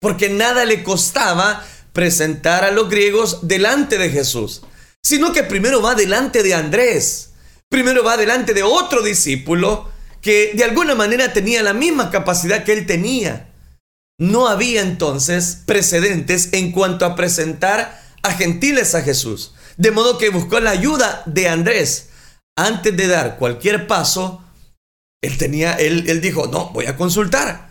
porque 0.00 0.28
nada 0.28 0.64
le 0.64 0.84
costaba 0.84 1.66
presentar 1.92 2.62
a 2.62 2.70
los 2.70 2.88
griegos 2.88 3.48
delante 3.48 3.98
de 3.98 4.08
Jesús, 4.08 4.62
sino 5.02 5.32
que 5.32 5.42
primero 5.42 5.82
va 5.82 5.96
delante 5.96 6.44
de 6.44 6.54
Andrés, 6.54 7.30
primero 7.68 8.04
va 8.04 8.16
delante 8.16 8.54
de 8.54 8.62
otro 8.62 9.02
discípulo 9.02 9.90
que 10.20 10.52
de 10.54 10.62
alguna 10.62 10.94
manera 10.94 11.32
tenía 11.32 11.60
la 11.60 11.74
misma 11.74 12.12
capacidad 12.12 12.62
que 12.62 12.72
él 12.72 12.86
tenía. 12.86 13.52
No 14.20 14.46
había 14.46 14.80
entonces 14.80 15.58
precedentes 15.66 16.50
en 16.52 16.70
cuanto 16.70 17.04
a 17.04 17.16
presentar 17.16 18.00
a 18.22 18.32
gentiles 18.32 18.94
a 18.94 19.02
Jesús. 19.02 19.54
De 19.76 19.90
modo 19.90 20.18
que 20.18 20.30
buscó 20.30 20.60
la 20.60 20.70
ayuda 20.70 21.24
de 21.26 21.48
Andrés. 21.48 22.10
Antes 22.56 22.96
de 22.96 23.08
dar 23.08 23.38
cualquier 23.38 23.88
paso, 23.88 24.43
él 25.24 25.38
tenía, 25.38 25.72
él, 25.74 26.04
él 26.08 26.20
dijo, 26.20 26.46
no, 26.48 26.70
voy 26.70 26.86
a 26.86 26.96
consultar. 26.96 27.70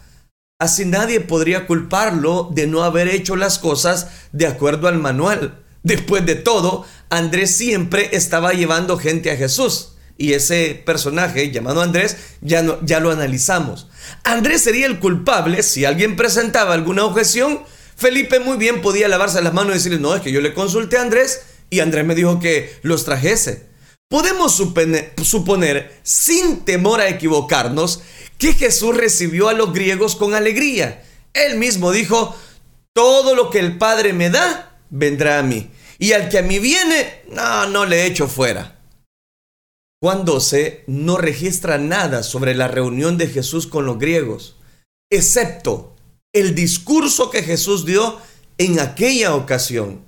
Así 0.60 0.86
nadie 0.86 1.20
podría 1.20 1.68
culparlo 1.68 2.50
de 2.54 2.68
no 2.68 2.84
haber 2.84 3.08
hecho 3.08 3.36
las 3.36 3.60
cosas 3.60 4.08
de 4.32 4.48
acuerdo 4.48 4.88
al 4.88 4.98
manual. 5.00 5.64
Después 5.84 6.26
de 6.26 6.36
todo, 6.36 6.86
Andrés 7.10 7.56
siempre 7.56 8.10
estaba 8.14 8.54
llevando 8.54 8.98
gente 8.98 9.30
a 9.30 9.36
Jesús. 9.36 9.90
Y 10.18 10.34
ese 10.34 10.82
personaje 10.86 11.52
llamado 11.52 11.82
Andrés 11.82 12.18
ya, 12.42 12.62
no, 12.62 12.78
ya 12.86 13.00
lo 13.00 13.12
analizamos. 13.12 13.88
Andrés 14.24 14.62
sería 14.62 14.86
el 14.86 15.00
culpable 15.00 15.64
si 15.64 15.86
alguien 15.86 16.16
presentaba 16.16 16.74
alguna 16.74 17.04
objeción. 17.04 17.62
Felipe 17.96 18.40
muy 18.40 18.58
bien 18.58 18.82
podía 18.82 19.08
lavarse 19.08 19.42
las 19.42 19.54
manos 19.54 19.72
y 19.72 19.78
decirle, 19.78 20.00
no, 20.00 20.16
es 20.16 20.22
que 20.22 20.32
yo 20.32 20.40
le 20.40 20.54
consulté 20.54 20.98
a 20.98 21.02
Andrés 21.02 21.42
y 21.70 21.82
Andrés 21.82 22.06
me 22.06 22.16
dijo 22.16 22.40
que 22.40 22.74
los 22.84 23.06
trajese. 23.06 23.73
Podemos 24.14 24.54
suponer, 24.54 26.00
sin 26.04 26.60
temor 26.66 27.02
a 27.02 27.10
equivocarnos, 27.10 28.04
que 28.38 28.54
Jesús 28.54 28.96
recibió 28.96 29.50
a 29.50 29.54
los 29.54 29.74
griegos 29.74 30.16
con 30.16 30.36
alegría. 30.36 31.04
Él 31.34 31.58
mismo 31.58 31.92
dijo, 31.92 32.36
todo 32.94 33.34
lo 33.34 33.50
que 33.50 33.58
el 33.58 33.80
Padre 33.80 34.14
me 34.14 34.30
da, 34.30 34.78
vendrá 34.92 35.40
a 35.40 35.42
mí. 35.42 35.72
Y 35.98 36.12
al 36.12 36.30
que 36.30 36.38
a 36.38 36.44
mí 36.44 36.60
viene, 36.60 37.24
no, 37.32 37.66
no 37.70 37.88
le 37.88 38.06
echo 38.06 38.28
fuera. 38.28 38.80
Juan 40.00 40.26
12 40.26 40.84
no 40.86 41.18
registra 41.18 41.80
nada 41.80 42.22
sobre 42.22 42.54
la 42.54 42.68
reunión 42.68 43.18
de 43.18 43.26
Jesús 43.26 43.66
con 43.66 43.88
los 43.88 43.98
griegos, 43.98 44.58
excepto 45.12 45.96
el 46.36 46.54
discurso 46.54 47.32
que 47.32 47.42
Jesús 47.42 47.84
dio 47.84 48.20
en 48.60 48.80
aquella 48.80 49.34
ocasión. 49.34 50.06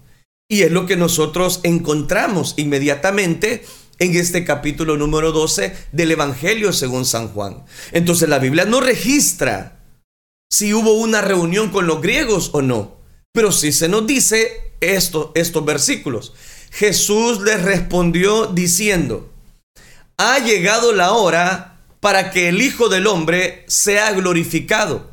Y 0.47 0.61
es 0.61 0.69
lo 0.69 0.85
que 0.85 0.95
nosotros 0.95 1.59
encontramos 1.63 2.53
inmediatamente 2.57 3.65
en 3.99 4.15
este 4.15 4.43
capítulo 4.43 4.97
número 4.97 5.31
12 5.31 5.75
del 5.91 6.11
Evangelio 6.11 6.73
según 6.73 7.05
San 7.05 7.29
Juan. 7.29 7.63
Entonces 7.91 8.29
la 8.29 8.39
Biblia 8.39 8.65
no 8.65 8.81
registra 8.81 9.79
si 10.49 10.73
hubo 10.73 10.93
una 10.93 11.21
reunión 11.21 11.69
con 11.69 11.87
los 11.87 12.01
griegos 12.01 12.51
o 12.53 12.61
no, 12.61 12.97
pero 13.31 13.51
sí 13.51 13.71
se 13.71 13.89
nos 13.89 14.07
dice 14.07 14.73
esto, 14.79 15.31
estos 15.35 15.65
versículos. 15.65 16.33
Jesús 16.71 17.41
les 17.41 17.61
respondió 17.61 18.47
diciendo, 18.47 19.31
ha 20.17 20.39
llegado 20.39 20.93
la 20.93 21.13
hora 21.13 21.79
para 21.99 22.31
que 22.31 22.49
el 22.49 22.61
Hijo 22.61 22.89
del 22.89 23.07
Hombre 23.07 23.65
sea 23.67 24.11
glorificado. 24.11 25.11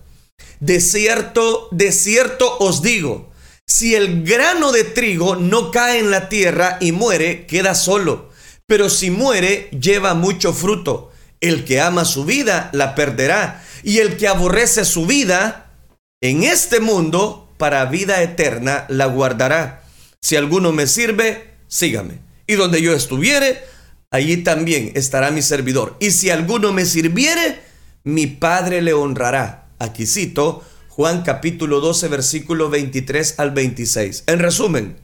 De 0.61 0.81
cierto, 0.81 1.69
de 1.71 1.91
cierto 1.91 2.59
os 2.59 2.83
digo, 2.83 3.33
si 3.67 3.95
el 3.95 4.25
grano 4.25 4.71
de 4.73 4.85
trigo 4.85 5.37
no 5.37 5.71
cae 5.71 5.99
en 5.99 6.11
la 6.11 6.29
tierra 6.29 6.79
y 6.81 6.93
muere, 6.93 7.47
queda 7.47 7.75
solo. 7.75 8.32
Pero 8.73 8.89
si 8.89 9.11
muere, 9.11 9.69
lleva 9.79 10.15
mucho 10.15 10.55
fruto. 10.55 11.13
El 11.43 11.67
que 11.67 11.83
ama 11.83 12.07
su 12.07 12.25
vida, 12.25 12.71
la 12.73 12.95
perderá. 12.95 13.63
Y 13.83 13.99
el 13.99 14.17
que 14.17 14.29
aborrece 14.29 14.87
su 14.87 15.05
vida, 15.05 15.75
en 16.23 16.43
este 16.43 16.81
mundo, 16.81 17.53
para 17.59 17.85
vida 17.85 18.23
eterna, 18.23 18.87
la 18.89 19.05
guardará. 19.05 19.83
Si 20.23 20.37
alguno 20.37 20.73
me 20.73 20.87
sirve, 20.87 21.51
sígame. 21.69 22.21
Y 22.47 22.55
donde 22.55 22.81
yo 22.81 22.95
estuviere, 22.95 23.63
allí 24.11 24.39
también 24.39 24.93
estará 24.95 25.31
mi 25.31 25.43
servidor. 25.43 25.99
Y 26.01 26.13
si 26.13 26.31
alguno 26.31 26.73
me 26.73 26.87
sirviere, 26.87 27.61
mi 28.05 28.27
Padre 28.27 28.81
le 28.81 28.95
honrará. 28.95 29.67
Aquí 29.81 30.07
cito 30.07 30.65
Juan 30.89 31.25
capítulo 31.25 31.81
12, 31.81 32.09
versículo 32.09 32.71
23 32.71 33.35
al 33.39 33.51
26. 33.51 34.25
En 34.29 34.39
resumen, 34.39 34.97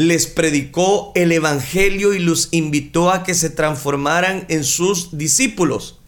les 0.00 0.26
predicó 0.26 1.12
el 1.14 1.30
Evangelio 1.30 2.14
y 2.14 2.20
los 2.20 2.48
invitó 2.52 3.10
a 3.10 3.22
que 3.22 3.34
se 3.34 3.50
transformaran 3.50 4.46
en 4.48 4.64
sus 4.64 5.18
discípulos. 5.18 6.00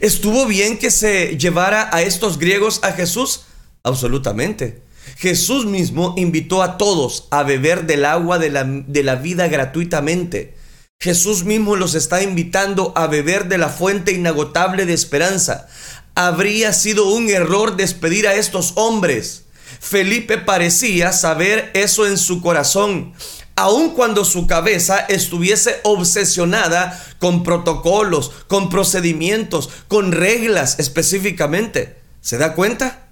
¿Estuvo 0.00 0.44
bien 0.44 0.76
que 0.76 0.90
se 0.90 1.38
llevara 1.38 1.88
a 1.90 2.02
estos 2.02 2.38
griegos 2.38 2.80
a 2.82 2.92
Jesús? 2.92 3.46
Absolutamente. 3.82 4.82
Jesús 5.16 5.64
mismo 5.64 6.12
invitó 6.18 6.62
a 6.62 6.76
todos 6.76 7.28
a 7.30 7.42
beber 7.42 7.86
del 7.86 8.04
agua 8.04 8.38
de 8.38 8.50
la, 8.50 8.64
de 8.64 9.02
la 9.02 9.16
vida 9.16 9.48
gratuitamente. 9.48 10.54
Jesús 11.00 11.44
mismo 11.44 11.76
los 11.76 11.94
está 11.94 12.22
invitando 12.22 12.92
a 12.94 13.06
beber 13.06 13.48
de 13.48 13.56
la 13.56 13.70
fuente 13.70 14.12
inagotable 14.12 14.84
de 14.84 14.92
esperanza, 14.92 15.66
habría 16.14 16.74
sido 16.74 17.08
un 17.08 17.30
error 17.30 17.76
despedir 17.76 18.28
a 18.28 18.34
estos 18.34 18.74
hombres. 18.74 19.44
Felipe 19.80 20.36
parecía 20.36 21.10
saber 21.10 21.70
eso 21.72 22.06
en 22.06 22.18
su 22.18 22.42
corazón, 22.42 23.14
aun 23.56 23.94
cuando 23.94 24.26
su 24.26 24.46
cabeza 24.46 24.98
estuviese 24.98 25.80
obsesionada 25.84 27.02
con 27.18 27.42
protocolos, 27.42 28.30
con 28.46 28.68
procedimientos, 28.68 29.70
con 29.88 30.12
reglas 30.12 30.78
específicamente. 30.78 31.98
¿Se 32.20 32.36
da 32.36 32.54
cuenta? 32.54 33.08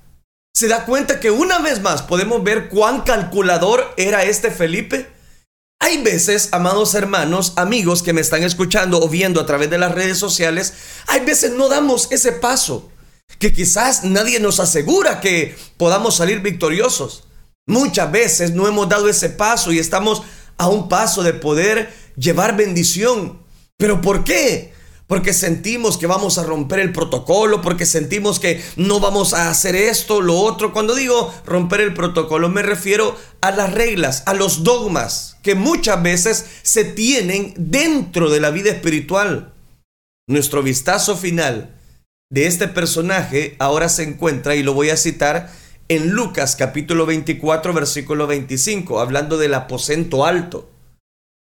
¿Se 0.54 0.68
da 0.68 0.84
cuenta 0.84 1.20
que 1.20 1.30
una 1.30 1.58
vez 1.58 1.80
más 1.80 2.02
podemos 2.02 2.44
ver 2.44 2.68
cuán 2.68 3.00
calculador 3.00 3.94
era 3.96 4.24
este 4.24 4.50
Felipe? 4.50 5.08
Hay 5.80 6.02
veces, 6.02 6.50
amados 6.52 6.94
hermanos, 6.94 7.54
amigos 7.56 8.02
que 8.02 8.12
me 8.12 8.20
están 8.20 8.42
escuchando 8.42 9.00
o 9.00 9.08
viendo 9.08 9.40
a 9.40 9.46
través 9.46 9.70
de 9.70 9.78
las 9.78 9.92
redes 9.92 10.18
sociales, 10.18 10.74
hay 11.06 11.24
veces 11.24 11.52
no 11.52 11.68
damos 11.68 12.08
ese 12.10 12.32
paso, 12.32 12.90
que 13.38 13.52
quizás 13.52 14.04
nadie 14.04 14.40
nos 14.40 14.60
asegura 14.60 15.20
que 15.20 15.56
podamos 15.76 16.16
salir 16.16 16.40
victoriosos. 16.40 17.24
Muchas 17.66 18.10
veces 18.10 18.52
no 18.52 18.66
hemos 18.66 18.88
dado 18.88 19.08
ese 19.08 19.28
paso 19.28 19.72
y 19.72 19.78
estamos 19.78 20.22
a 20.56 20.68
un 20.68 20.88
paso 20.88 21.22
de 21.22 21.34
poder 21.34 21.92
llevar 22.16 22.56
bendición. 22.56 23.42
¿Pero 23.76 24.00
por 24.00 24.24
qué? 24.24 24.72
porque 25.08 25.32
sentimos 25.32 25.96
que 25.96 26.06
vamos 26.06 26.36
a 26.38 26.44
romper 26.44 26.80
el 26.80 26.92
protocolo, 26.92 27.62
porque 27.62 27.86
sentimos 27.86 28.38
que 28.38 28.62
no 28.76 29.00
vamos 29.00 29.32
a 29.32 29.48
hacer 29.48 29.74
esto, 29.74 30.20
lo 30.20 30.38
otro. 30.38 30.72
Cuando 30.72 30.94
digo 30.94 31.34
romper 31.46 31.80
el 31.80 31.94
protocolo 31.94 32.50
me 32.50 32.62
refiero 32.62 33.16
a 33.40 33.50
las 33.50 33.72
reglas, 33.72 34.22
a 34.26 34.34
los 34.34 34.62
dogmas 34.62 35.38
que 35.42 35.54
muchas 35.54 36.02
veces 36.02 36.44
se 36.62 36.84
tienen 36.84 37.54
dentro 37.56 38.28
de 38.28 38.40
la 38.40 38.50
vida 38.50 38.70
espiritual. 38.70 39.54
Nuestro 40.28 40.62
vistazo 40.62 41.16
final 41.16 41.74
de 42.30 42.46
este 42.46 42.68
personaje 42.68 43.56
ahora 43.58 43.88
se 43.88 44.02
encuentra, 44.02 44.54
y 44.54 44.62
lo 44.62 44.74
voy 44.74 44.90
a 44.90 44.96
citar, 44.96 45.50
en 45.88 46.10
Lucas 46.10 46.56
capítulo 46.56 47.06
24 47.06 47.72
versículo 47.72 48.26
25, 48.26 49.00
hablando 49.00 49.38
del 49.38 49.54
aposento 49.54 50.26
alto. 50.26 50.70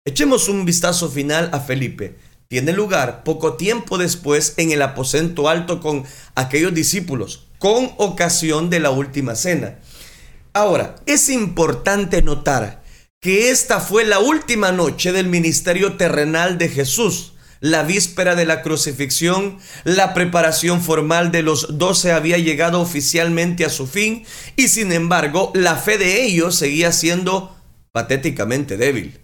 Echemos 0.06 0.50
un 0.50 0.66
vistazo 0.66 1.10
final 1.10 1.50
a 1.54 1.60
Felipe 1.60 2.18
tiene 2.52 2.74
lugar 2.74 3.24
poco 3.24 3.54
tiempo 3.54 3.98
después 3.98 4.56
en 4.58 4.74
el 4.74 4.82
aposento 4.82 5.48
alto 5.48 5.80
con 5.80 6.04
aquellos 6.36 6.74
discípulos, 6.74 7.48
con 7.60 7.92
ocasión 7.96 8.70
de 8.70 8.82
la 8.82 8.90
última 8.90 9.36
cena. 9.36 9.80
Ahora, 10.52 10.98
es 11.06 11.30
importante 11.30 12.22
notar 12.22 12.84
que 13.22 13.52
esta 13.52 13.80
fue 13.80 14.04
la 14.04 14.20
última 14.20 14.74
noche 14.74 15.14
del 15.14 15.28
ministerio 15.28 15.96
terrenal 15.96 16.58
de 16.58 16.68
Jesús. 16.68 17.36
La 17.62 17.84
víspera 17.84 18.34
de 18.34 18.46
la 18.46 18.64
crucifixión, 18.64 19.60
la 19.84 20.16
preparación 20.16 20.82
formal 20.82 21.32
de 21.32 21.44
los 21.44 21.78
doce 21.78 22.12
había 22.12 22.40
llegado 22.40 22.82
oficialmente 22.82 23.66
a 23.66 23.70
su 23.70 23.86
fin 23.86 24.26
y 24.56 24.68
sin 24.68 24.92
embargo 24.92 25.52
la 25.54 25.76
fe 25.76 26.00
de 26.00 26.24
ellos 26.24 26.56
seguía 26.56 26.92
siendo 26.92 27.56
patéticamente 27.92 28.78
débil. 28.78 29.20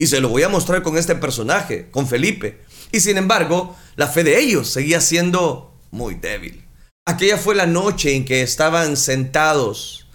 Y 0.00 0.06
se 0.06 0.20
lo 0.20 0.30
voy 0.30 0.44
a 0.44 0.48
mostrar 0.48 0.82
con 0.82 0.96
este 0.96 1.14
personaje, 1.14 1.90
con 1.90 2.08
Felipe. 2.08 2.62
Y 2.90 3.00
sin 3.00 3.18
embargo, 3.18 3.76
la 3.96 4.06
fe 4.06 4.24
de 4.24 4.40
ellos 4.40 4.70
seguía 4.70 5.02
siendo 5.02 5.74
muy 5.90 6.14
débil. 6.14 6.64
Aquella 7.04 7.36
fue 7.36 7.54
la 7.54 7.66
noche 7.66 8.14
en 8.14 8.24
que 8.24 8.40
estaban 8.40 8.96
sentados 8.96 10.06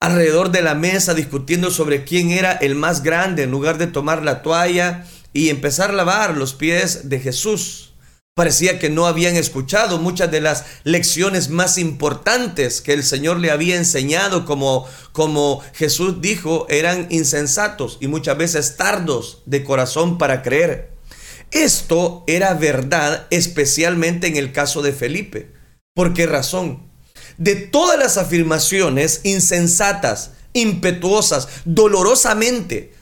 alrededor 0.00 0.50
de 0.50 0.62
la 0.62 0.74
mesa 0.74 1.12
discutiendo 1.12 1.70
sobre 1.70 2.04
quién 2.04 2.30
era 2.30 2.52
el 2.52 2.76
más 2.76 3.02
grande 3.02 3.42
en 3.42 3.50
lugar 3.50 3.76
de 3.76 3.88
tomar 3.88 4.22
la 4.22 4.42
toalla 4.42 5.06
y 5.32 5.48
empezar 5.48 5.90
a 5.90 5.94
lavar 5.94 6.36
los 6.36 6.54
pies 6.54 7.08
de 7.08 7.20
Jesús. 7.20 7.92
Parecía 8.34 8.78
que 8.78 8.88
no 8.88 9.06
habían 9.06 9.36
escuchado 9.36 9.98
muchas 9.98 10.30
de 10.30 10.40
las 10.40 10.64
lecciones 10.84 11.50
más 11.50 11.76
importantes 11.76 12.80
que 12.80 12.94
el 12.94 13.04
Señor 13.04 13.38
le 13.38 13.50
había 13.50 13.76
enseñado, 13.76 14.46
como, 14.46 14.86
como 15.12 15.62
Jesús 15.74 16.22
dijo, 16.22 16.66
eran 16.70 17.08
insensatos 17.10 17.98
y 18.00 18.06
muchas 18.06 18.38
veces 18.38 18.76
tardos 18.78 19.42
de 19.44 19.62
corazón 19.64 20.16
para 20.16 20.40
creer. 20.40 20.92
Esto 21.50 22.24
era 22.26 22.54
verdad 22.54 23.26
especialmente 23.28 24.28
en 24.28 24.36
el 24.38 24.52
caso 24.52 24.80
de 24.80 24.94
Felipe. 24.94 25.52
¿Por 25.94 26.14
qué 26.14 26.26
razón? 26.26 26.90
De 27.36 27.54
todas 27.54 27.98
las 27.98 28.16
afirmaciones 28.16 29.20
insensatas, 29.24 30.30
impetuosas, 30.54 31.48
dolorosamente, 31.66 32.94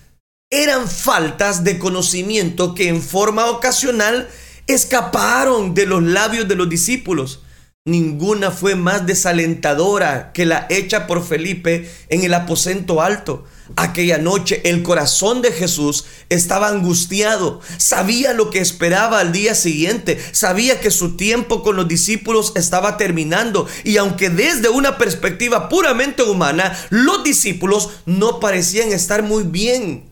eran 0.51 0.89
faltas 0.89 1.63
de 1.63 1.79
conocimiento 1.79 2.75
que 2.75 2.89
en 2.89 3.03
forma 3.03 3.47
ocasional 3.47 4.29
escaparon 4.67 5.75
de 5.75 5.87
los 5.87 6.03
labios 6.03 6.49
de 6.49 6.57
los 6.57 6.69
discípulos. 6.69 7.43
Ninguna 7.85 8.51
fue 8.51 8.75
más 8.75 9.07
desalentadora 9.07 10.33
que 10.33 10.45
la 10.45 10.67
hecha 10.69 11.07
por 11.07 11.25
Felipe 11.25 11.89
en 12.09 12.25
el 12.25 12.35
aposento 12.35 13.01
alto. 13.01 13.45
Aquella 13.77 14.19
noche 14.19 14.61
el 14.69 14.83
corazón 14.83 15.41
de 15.41 15.53
Jesús 15.53 16.05
estaba 16.29 16.69
angustiado, 16.69 17.61
sabía 17.79 18.33
lo 18.33 18.51
que 18.51 18.59
esperaba 18.59 19.21
al 19.21 19.31
día 19.31 19.55
siguiente, 19.55 20.21
sabía 20.33 20.81
que 20.81 20.91
su 20.91 21.17
tiempo 21.17 21.63
con 21.63 21.77
los 21.77 21.87
discípulos 21.87 22.53
estaba 22.57 22.97
terminando 22.97 23.69
y 23.85 23.97
aunque 23.99 24.29
desde 24.29 24.69
una 24.69 24.99
perspectiva 24.99 25.69
puramente 25.69 26.25
humana, 26.25 26.77
los 26.91 27.23
discípulos 27.23 27.91
no 28.05 28.41
parecían 28.41 28.93
estar 28.93 29.23
muy 29.23 29.45
bien, 29.45 30.10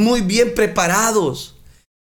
muy 0.00 0.22
bien 0.22 0.54
preparados. 0.54 1.56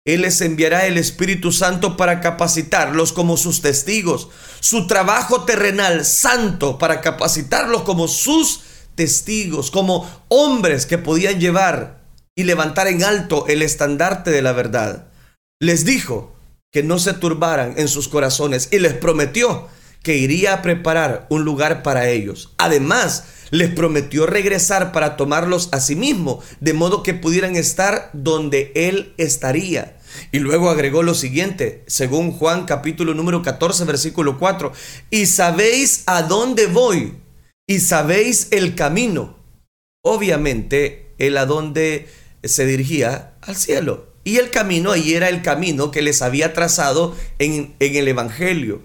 Él 0.06 0.22
les 0.22 0.42
enviará 0.42 0.88
el 0.88 0.98
Espíritu 0.98 1.52
Santo 1.52 1.96
para 1.96 2.22
capacitarlos 2.22 3.14
como 3.14 3.38
sus 3.38 3.62
testigos. 3.62 4.30
Su 4.60 4.88
trabajo 4.88 5.44
terrenal 5.44 6.06
santo 6.06 6.80
para 6.80 7.02
capacitarlos 7.02 7.84
como 7.84 8.08
sus 8.08 8.62
testigos, 8.96 9.70
como 9.70 10.10
hombres 10.28 10.88
que 10.88 10.98
podían 10.98 11.40
llevar 11.40 12.02
y 12.36 12.46
levantar 12.46 12.88
en 12.88 13.04
alto 13.04 13.46
el 13.48 13.62
estandarte 13.62 14.32
de 14.32 14.42
la 14.42 14.54
verdad. 14.54 15.08
Les 15.60 15.86
dijo 15.86 16.36
que 16.72 16.82
no 16.82 16.98
se 16.98 17.14
turbaran 17.14 17.76
en 17.78 17.88
sus 17.88 18.08
corazones 18.08 18.70
y 18.72 18.80
les 18.80 18.94
prometió 18.94 19.68
que 20.04 20.18
iría 20.18 20.54
a 20.54 20.62
preparar 20.62 21.28
un 21.30 21.44
lugar 21.44 21.84
para 21.84 22.10
ellos. 22.10 22.54
Además, 22.58 23.26
les 23.52 23.70
prometió 23.70 24.26
regresar 24.26 24.92
para 24.92 25.18
tomarlos 25.18 25.70
a 25.72 25.80
sí 25.80 25.96
mismo, 25.96 26.42
de 26.60 26.74
modo 26.74 27.04
que 27.04 27.14
pudieran 27.14 27.56
estar 27.56 28.10
donde 28.14 28.72
Él 28.76 29.14
estaría. 29.18 29.98
Y 30.32 30.40
luego 30.40 30.70
agregó 30.70 31.04
lo 31.04 31.14
siguiente, 31.14 31.84
según 31.88 32.32
Juan 32.32 32.66
capítulo 32.66 33.14
número 33.14 33.42
14, 33.42 33.86
versículo 33.86 34.40
4, 34.40 34.72
y 35.10 35.26
sabéis 35.26 36.04
a 36.06 36.24
dónde 36.24 36.68
voy, 36.68 37.14
y 37.68 37.80
sabéis 37.80 38.48
el 38.52 38.76
camino. 38.76 39.38
Obviamente, 40.04 41.14
él 41.18 41.38
a 41.38 41.46
dónde 41.46 42.08
se 42.44 42.66
dirigía 42.66 43.36
al 43.42 43.56
cielo. 43.56 44.08
Y 44.24 44.38
el 44.38 44.50
camino 44.50 44.92
ahí 44.92 45.14
era 45.14 45.30
el 45.30 45.42
camino 45.42 45.92
que 45.92 46.02
les 46.02 46.22
había 46.22 46.54
trazado 46.54 47.16
en, 47.40 47.76
en 47.80 47.96
el 47.96 48.08
Evangelio. 48.08 48.82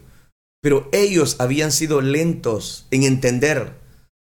Pero 0.67 0.89
ellos 0.91 1.37
habían 1.39 1.71
sido 1.71 2.01
lentos 2.01 2.89
en 2.91 3.05
entender 3.05 3.79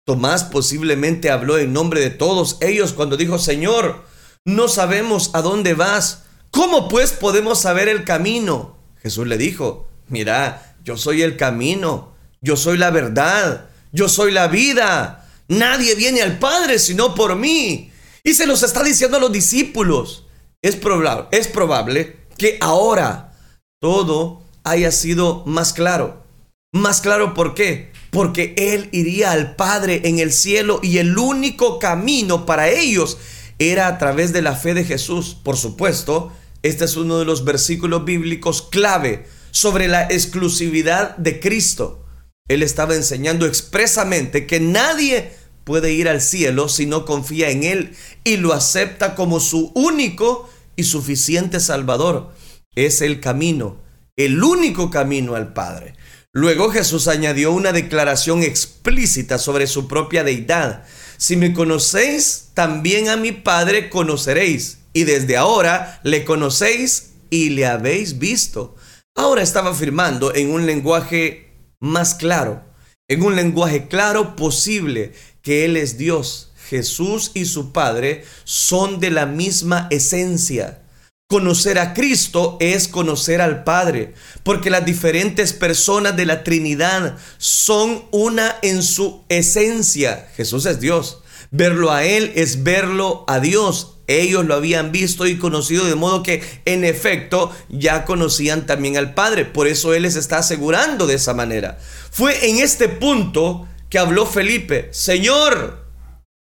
Tomás 0.06 0.44
posiblemente 0.44 1.32
habló 1.32 1.58
en 1.58 1.74
nombre 1.74 2.00
de 2.00 2.12
todos 2.12 2.58
ellos 2.62 2.94
cuando 2.94 3.18
dijo, 3.18 3.40
Señor, 3.40 4.06
no 4.46 4.68
sabemos 4.68 5.32
a 5.34 5.42
dónde 5.42 5.74
vas. 5.74 6.26
¿Cómo 6.52 6.90
pues 6.90 7.14
podemos 7.14 7.62
saber 7.62 7.88
el 7.88 8.04
camino? 8.04 8.78
Jesús 9.02 9.26
le 9.26 9.40
dijo, 9.40 9.88
mira, 10.10 10.76
yo 10.84 10.96
soy 10.96 11.24
el 11.24 11.38
camino, 11.38 12.14
yo 12.40 12.56
soy 12.56 12.78
la 12.78 12.92
verdad, 12.92 13.70
yo 13.92 14.08
soy 14.08 14.32
la 14.32 14.48
vida. 14.48 15.28
Nadie 15.48 15.96
viene 15.96 16.22
al 16.22 16.38
Padre 16.38 16.78
sino 16.78 17.16
por 17.16 17.36
mí. 17.36 17.92
Y 18.24 18.36
se 18.36 18.46
los 18.46 18.62
está 18.62 18.84
diciendo 18.84 19.18
a 19.18 19.22
los 19.22 19.32
discípulos. 19.32 20.28
Es 20.62 20.76
probable, 20.76 21.30
es 21.32 21.48
probable 21.48 22.28
que 22.38 22.60
ahora 22.62 23.34
todo 23.82 24.44
haya 24.64 24.92
sido 24.92 25.44
más 25.48 25.74
claro. 25.74 26.27
Más 26.74 27.02
claro, 27.02 27.34
¿por 27.34 27.54
qué? 27.54 27.92
porque 28.12 28.56
Él 28.58 28.90
iría 28.92 29.32
al 29.32 29.56
Padre 29.56 30.02
en 30.06 30.20
el 30.20 30.32
cielo 30.32 30.80
y 30.82 30.98
el 30.98 31.18
único 31.18 31.80
camino 31.80 32.46
para 32.46 32.70
ellos 32.70 33.18
era 33.60 33.88
a 33.88 33.98
través 33.98 34.34
de 34.34 34.42
la 34.42 34.56
fe 34.56 34.74
de 34.74 34.84
Jesús. 34.84 35.38
Por 35.44 35.58
supuesto, 35.58 36.32
este 36.64 36.86
es 36.86 36.96
uno 36.96 37.20
de 37.20 37.26
los 37.26 37.46
versículos 37.46 38.06
bíblicos 38.06 38.62
clave 38.62 39.26
sobre 39.52 39.88
la 39.88 40.04
exclusividad 40.04 41.16
de 41.18 41.40
Cristo. 41.40 42.06
Él 42.48 42.64
estaba 42.64 42.96
enseñando 42.96 43.46
expresamente 43.46 44.48
que 44.48 44.60
nadie 44.60 45.32
puede 45.64 45.94
ir 45.94 46.08
al 46.08 46.22
cielo 46.22 46.70
si 46.70 46.86
no 46.86 47.06
confía 47.06 47.50
en 47.50 47.64
Él 47.64 47.96
y 48.24 48.38
lo 48.38 48.54
acepta 48.54 49.16
como 49.16 49.40
su 49.40 49.72
único 49.76 50.50
y 50.76 50.86
suficiente 50.86 51.60
Salvador. 51.60 52.32
Es 52.74 53.02
el 53.02 53.20
camino, 53.20 53.78
el 54.16 54.42
único 54.44 54.90
camino 54.90 55.36
al 55.36 55.54
Padre. 55.54 55.97
Luego 56.38 56.70
Jesús 56.70 57.08
añadió 57.08 57.52
una 57.52 57.72
declaración 57.72 58.44
explícita 58.44 59.40
sobre 59.40 59.66
su 59.66 59.88
propia 59.88 60.24
deidad. 60.24 60.84
Si 61.18 61.36
me 61.36 61.52
conocéis, 61.52 62.50
también 62.54 63.10
a 63.10 63.18
mi 63.18 63.32
Padre 63.32 63.90
conoceréis. 63.90 64.78
Y 64.94 65.06
desde 65.06 65.36
ahora 65.36 66.00
le 66.04 66.26
conocéis 66.26 67.14
y 67.32 67.50
le 67.50 67.66
habéis 67.66 68.20
visto. 68.20 68.76
Ahora 69.16 69.42
estaba 69.42 69.72
afirmando 69.72 70.32
en 70.36 70.52
un 70.52 70.68
lenguaje 70.68 71.56
más 71.80 72.14
claro, 72.14 72.62
en 73.08 73.24
un 73.24 73.36
lenguaje 73.36 73.88
claro 73.88 74.36
posible, 74.36 75.14
que 75.42 75.66
Él 75.66 75.76
es 75.76 75.98
Dios. 75.98 76.52
Jesús 76.70 77.32
y 77.34 77.46
su 77.46 77.72
Padre 77.72 78.26
son 78.44 79.00
de 79.00 79.10
la 79.10 79.26
misma 79.26 79.88
esencia. 79.90 80.84
Conocer 81.30 81.78
a 81.78 81.94
Cristo 81.94 82.56
es 82.62 82.88
conocer 82.88 83.42
al 83.42 83.66
Padre, 83.66 84.14
porque 84.44 84.70
las 84.70 84.86
diferentes 84.86 85.52
personas 85.52 86.16
de 86.16 86.26
la 86.26 86.46
Trinidad 86.46 87.18
son 87.38 88.06
una 88.12 88.56
en 88.62 88.82
su 88.82 89.26
esencia. 89.28 90.30
Jesús 90.38 90.66
es 90.66 90.80
Dios. 90.80 91.22
Verlo 91.52 91.92
a 91.92 92.06
Él 92.06 92.32
es 92.36 92.64
verlo 92.64 93.26
a 93.28 93.42
Dios. 93.42 93.98
Ellos 94.08 94.46
lo 94.46 94.56
habían 94.56 94.94
visto 94.94 95.28
y 95.28 95.38
conocido 95.38 95.84
de 95.84 95.96
modo 95.96 96.24
que 96.24 96.42
en 96.64 96.86
efecto 96.86 97.54
ya 97.68 98.06
conocían 98.06 98.66
también 98.66 98.96
al 98.96 99.14
Padre. 99.14 99.44
Por 99.44 99.68
eso 99.68 99.94
Él 99.94 100.04
les 100.04 100.16
está 100.16 100.38
asegurando 100.38 101.08
de 101.08 101.16
esa 101.16 101.34
manera. 101.34 101.78
Fue 102.10 102.50
en 102.50 102.60
este 102.60 102.88
punto 102.88 103.68
que 103.90 104.00
habló 104.00 104.26
Felipe. 104.26 104.88
Señor, 104.94 105.88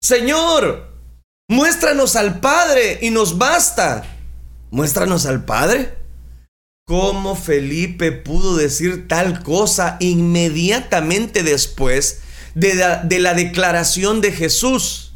Señor, 0.02 0.92
muéstranos 1.48 2.18
al 2.18 2.42
Padre 2.42 3.00
y 3.02 3.12
nos 3.12 3.38
basta. 3.38 4.17
Muéstranos 4.70 5.26
al 5.26 5.46
Padre. 5.46 5.98
¿Cómo 6.86 7.36
Felipe 7.36 8.12
pudo 8.12 8.56
decir 8.56 9.08
tal 9.08 9.44
cosa 9.44 9.98
inmediatamente 10.00 11.44
después 11.44 12.20
de 12.56 12.76
la, 12.76 13.04
de 13.04 13.20
la 13.20 13.34
declaración 13.34 14.22
de 14.22 14.32
Jesús? 14.32 15.14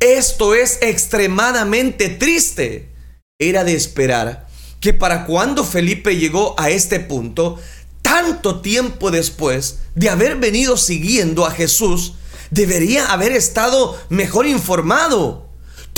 Esto 0.00 0.54
es 0.54 0.78
extremadamente 0.80 2.08
triste. 2.08 2.90
Era 3.38 3.64
de 3.64 3.74
esperar 3.74 4.46
que 4.80 4.94
para 4.94 5.26
cuando 5.26 5.64
Felipe 5.64 6.16
llegó 6.16 6.54
a 6.58 6.70
este 6.70 7.00
punto, 7.00 7.58
tanto 8.02 8.60
tiempo 8.60 9.10
después 9.10 9.80
de 9.94 10.08
haber 10.08 10.36
venido 10.36 10.76
siguiendo 10.76 11.46
a 11.46 11.50
Jesús, 11.50 12.14
debería 12.50 13.12
haber 13.12 13.32
estado 13.32 13.98
mejor 14.08 14.46
informado 14.46 15.47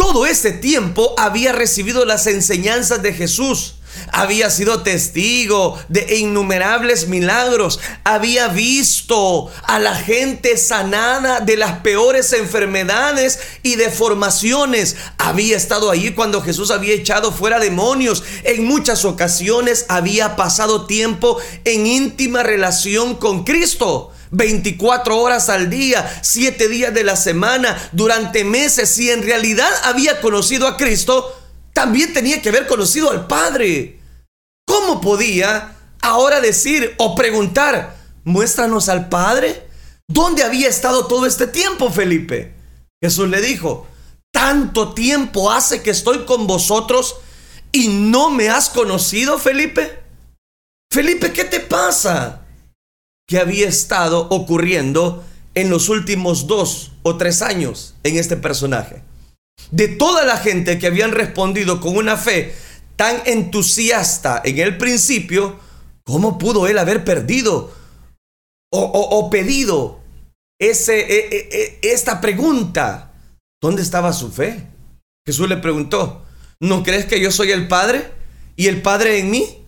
todo 0.00 0.24
ese 0.24 0.52
tiempo 0.52 1.14
había 1.18 1.52
recibido 1.52 2.06
las 2.06 2.26
enseñanzas 2.26 3.02
de 3.02 3.12
Jesús. 3.12 3.74
Había 4.12 4.48
sido 4.48 4.82
testigo 4.82 5.78
de 5.88 6.16
innumerables 6.16 7.06
milagros. 7.06 7.80
Había 8.02 8.48
visto 8.48 9.50
a 9.62 9.78
la 9.78 9.94
gente 9.94 10.56
sanada 10.56 11.40
de 11.40 11.58
las 11.58 11.80
peores 11.80 12.32
enfermedades 12.32 13.40
y 13.62 13.76
deformaciones. 13.76 14.96
Había 15.18 15.58
estado 15.58 15.90
allí 15.90 16.12
cuando 16.12 16.40
Jesús 16.40 16.70
había 16.70 16.94
echado 16.94 17.30
fuera 17.30 17.58
demonios. 17.58 18.24
En 18.44 18.64
muchas 18.64 19.04
ocasiones 19.04 19.84
había 19.90 20.34
pasado 20.34 20.86
tiempo 20.86 21.36
en 21.66 21.86
íntima 21.86 22.42
relación 22.42 23.16
con 23.16 23.44
Cristo. 23.44 24.12
24 24.30 25.18
horas 25.18 25.48
al 25.48 25.70
día, 25.70 26.20
7 26.22 26.68
días 26.68 26.94
de 26.94 27.04
la 27.04 27.16
semana, 27.16 27.76
durante 27.92 28.44
meses, 28.44 28.88
si 28.88 29.10
en 29.10 29.22
realidad 29.22 29.70
había 29.84 30.20
conocido 30.20 30.66
a 30.66 30.76
Cristo, 30.76 31.36
también 31.72 32.12
tenía 32.12 32.40
que 32.40 32.50
haber 32.50 32.66
conocido 32.66 33.10
al 33.10 33.26
Padre. 33.26 33.98
¿Cómo 34.66 35.00
podía 35.00 35.76
ahora 36.00 36.40
decir 36.40 36.94
o 36.98 37.14
preguntar, 37.14 37.96
muéstranos 38.24 38.88
al 38.88 39.08
Padre? 39.08 39.66
¿Dónde 40.08 40.42
había 40.42 40.68
estado 40.68 41.06
todo 41.06 41.26
este 41.26 41.46
tiempo, 41.46 41.90
Felipe? 41.90 42.54
Jesús 43.02 43.28
le 43.28 43.40
dijo, 43.40 43.86
tanto 44.32 44.94
tiempo 44.94 45.50
hace 45.50 45.82
que 45.82 45.90
estoy 45.90 46.24
con 46.24 46.46
vosotros 46.46 47.16
y 47.72 47.88
no 47.88 48.30
me 48.30 48.50
has 48.50 48.68
conocido, 48.68 49.38
Felipe. 49.38 50.02
Felipe, 50.92 51.32
¿qué 51.32 51.44
te 51.44 51.60
pasa? 51.60 52.39
¿Qué 53.30 53.38
había 53.38 53.68
estado 53.68 54.26
ocurriendo 54.30 55.24
en 55.54 55.70
los 55.70 55.88
últimos 55.88 56.48
dos 56.48 56.90
o 57.04 57.16
tres 57.16 57.42
años 57.42 57.94
en 58.02 58.16
este 58.16 58.36
personaje? 58.36 59.04
De 59.70 59.86
toda 59.86 60.24
la 60.24 60.36
gente 60.36 60.80
que 60.80 60.88
habían 60.88 61.12
respondido 61.12 61.80
con 61.80 61.96
una 61.96 62.16
fe 62.16 62.52
tan 62.96 63.22
entusiasta 63.26 64.42
en 64.44 64.58
el 64.58 64.76
principio, 64.78 65.60
¿cómo 66.02 66.38
pudo 66.38 66.66
él 66.66 66.76
haber 66.76 67.04
perdido 67.04 67.72
o, 68.72 69.30
pedido 69.30 70.00
ese, 70.60 70.98
e, 70.98 71.28
e, 71.30 71.48
e, 71.52 71.92
esta 71.92 72.20
pregunta? 72.20 73.12
¿Dónde 73.62 73.82
estaba 73.82 74.12
su 74.12 74.32
fe? 74.32 74.66
Jesús 75.24 75.48
le 75.48 75.58
preguntó, 75.58 76.24
¿no 76.58 76.82
crees 76.82 77.06
que 77.06 77.20
yo 77.20 77.30
soy 77.30 77.52
el 77.52 77.68
Padre 77.68 78.10
y 78.56 78.66
el 78.66 78.82
Padre 78.82 79.20
en 79.20 79.30
mí? 79.30 79.59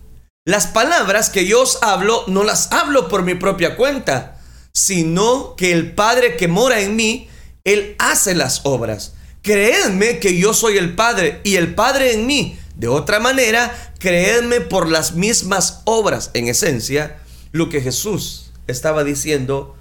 Las 0.45 0.67
palabras 0.67 1.29
que 1.29 1.45
yo 1.45 1.61
os 1.61 1.79
hablo 1.81 2.25
no 2.27 2.43
las 2.43 2.73
hablo 2.73 3.07
por 3.07 3.23
mi 3.23 3.33
propia 3.33 3.77
cuenta, 3.77 4.41
sino 4.73 5.55
que 5.55 5.71
el 5.71 5.93
Padre 5.93 6.35
que 6.35 6.49
mora 6.49 6.81
en 6.81 6.97
mí, 6.97 7.29
Él 7.63 7.95
hace 7.97 8.35
las 8.35 8.65
obras. 8.65 9.13
Creedme 9.41 10.19
que 10.19 10.37
yo 10.37 10.53
soy 10.53 10.77
el 10.77 10.95
Padre 10.95 11.39
y 11.45 11.55
el 11.55 11.73
Padre 11.75 12.13
en 12.13 12.27
mí. 12.27 12.59
De 12.75 12.89
otra 12.89 13.21
manera, 13.21 13.93
creedme 13.99 14.59
por 14.59 14.89
las 14.89 15.13
mismas 15.15 15.81
obras. 15.85 16.31
En 16.33 16.49
esencia, 16.49 17.21
lo 17.53 17.69
que 17.69 17.79
Jesús 17.79 18.51
estaba 18.67 19.05
diciendo 19.05 19.77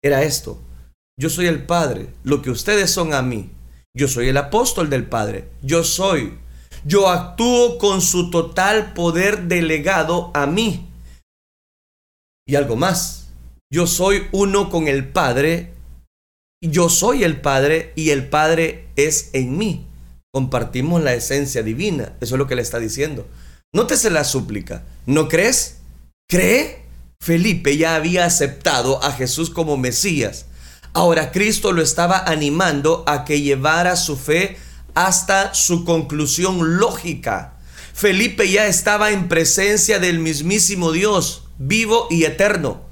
era 0.00 0.22
esto. 0.22 0.62
Yo 1.18 1.28
soy 1.28 1.46
el 1.46 1.64
Padre, 1.64 2.08
lo 2.22 2.40
que 2.40 2.50
ustedes 2.50 2.90
son 2.90 3.14
a 3.14 3.22
mí. 3.22 3.50
Yo 3.94 4.06
soy 4.06 4.28
el 4.28 4.36
apóstol 4.36 4.90
del 4.90 5.06
Padre. 5.06 5.48
Yo 5.60 5.82
soy 5.82 6.38
yo 6.84 7.08
actúo 7.08 7.78
con 7.78 8.00
su 8.00 8.30
total 8.30 8.92
poder 8.92 9.44
delegado 9.44 10.30
a 10.34 10.46
mí. 10.46 10.86
Y 12.46 12.56
algo 12.56 12.76
más, 12.76 13.28
yo 13.72 13.86
soy 13.86 14.28
uno 14.32 14.70
con 14.70 14.86
el 14.86 15.08
Padre, 15.08 15.72
yo 16.62 16.88
soy 16.88 17.24
el 17.24 17.40
Padre 17.40 17.92
y 17.96 18.10
el 18.10 18.28
Padre 18.28 18.88
es 18.96 19.30
en 19.32 19.56
mí. 19.56 19.86
Compartimos 20.32 21.02
la 21.02 21.14
esencia 21.14 21.62
divina, 21.62 22.16
eso 22.20 22.34
es 22.34 22.38
lo 22.38 22.46
que 22.46 22.56
le 22.56 22.62
está 22.62 22.78
diciendo. 22.78 23.26
Nótese 23.72 24.10
la 24.10 24.24
súplica, 24.24 24.84
¿no 25.06 25.28
crees? 25.28 25.78
¿Cree? 26.28 26.84
Felipe 27.20 27.76
ya 27.78 27.94
había 27.94 28.26
aceptado 28.26 29.02
a 29.02 29.12
Jesús 29.12 29.48
como 29.48 29.78
Mesías. 29.78 30.46
Ahora 30.92 31.32
Cristo 31.32 31.72
lo 31.72 31.82
estaba 31.82 32.18
animando 32.18 33.04
a 33.06 33.24
que 33.24 33.40
llevara 33.40 33.96
su 33.96 34.16
fe 34.16 34.58
hasta 34.94 35.54
su 35.54 35.84
conclusión 35.84 36.78
lógica. 36.78 37.54
Felipe 37.92 38.50
ya 38.50 38.66
estaba 38.66 39.10
en 39.10 39.28
presencia 39.28 39.98
del 39.98 40.18
mismísimo 40.18 40.92
Dios, 40.92 41.44
vivo 41.58 42.08
y 42.10 42.24
eterno. 42.24 42.82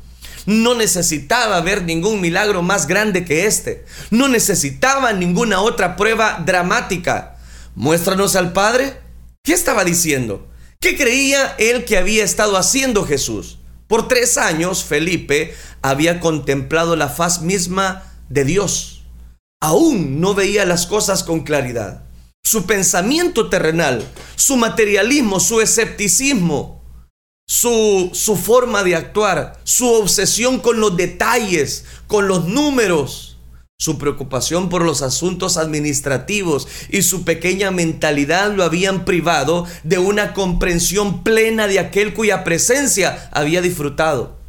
No 0.46 0.74
necesitaba 0.74 1.60
ver 1.60 1.82
ningún 1.82 2.20
milagro 2.20 2.62
más 2.62 2.86
grande 2.86 3.24
que 3.24 3.46
este. 3.46 3.84
No 4.10 4.28
necesitaba 4.28 5.12
ninguna 5.12 5.60
otra 5.60 5.96
prueba 5.96 6.42
dramática. 6.44 7.36
Muéstranos 7.74 8.36
al 8.36 8.52
Padre. 8.52 8.98
¿Qué 9.42 9.52
estaba 9.52 9.84
diciendo? 9.84 10.48
¿Qué 10.80 10.96
creía 10.96 11.54
él 11.58 11.84
que 11.84 11.96
había 11.96 12.24
estado 12.24 12.56
haciendo 12.56 13.04
Jesús? 13.04 13.58
Por 13.86 14.08
tres 14.08 14.36
años 14.38 14.84
Felipe 14.84 15.54
había 15.80 16.18
contemplado 16.18 16.96
la 16.96 17.08
faz 17.08 17.42
misma 17.42 18.04
de 18.28 18.44
Dios 18.44 19.01
aún 19.62 20.20
no 20.20 20.34
veía 20.34 20.66
las 20.66 20.86
cosas 20.86 21.22
con 21.22 21.44
claridad. 21.44 22.02
Su 22.42 22.66
pensamiento 22.66 23.48
terrenal, 23.48 24.04
su 24.34 24.56
materialismo, 24.56 25.38
su 25.38 25.60
escepticismo, 25.60 26.82
su, 27.46 28.10
su 28.12 28.36
forma 28.36 28.82
de 28.82 28.96
actuar, 28.96 29.60
su 29.62 29.86
obsesión 29.86 30.58
con 30.58 30.80
los 30.80 30.96
detalles, 30.96 31.84
con 32.08 32.26
los 32.26 32.46
números, 32.46 33.38
su 33.78 33.98
preocupación 33.98 34.68
por 34.68 34.84
los 34.84 35.00
asuntos 35.00 35.56
administrativos 35.56 36.66
y 36.90 37.02
su 37.02 37.24
pequeña 37.24 37.70
mentalidad 37.70 38.52
lo 38.52 38.64
habían 38.64 39.04
privado 39.04 39.64
de 39.84 39.98
una 39.98 40.34
comprensión 40.34 41.22
plena 41.22 41.68
de 41.68 41.78
aquel 41.78 42.14
cuya 42.14 42.42
presencia 42.42 43.28
había 43.32 43.62
disfrutado. 43.62 44.40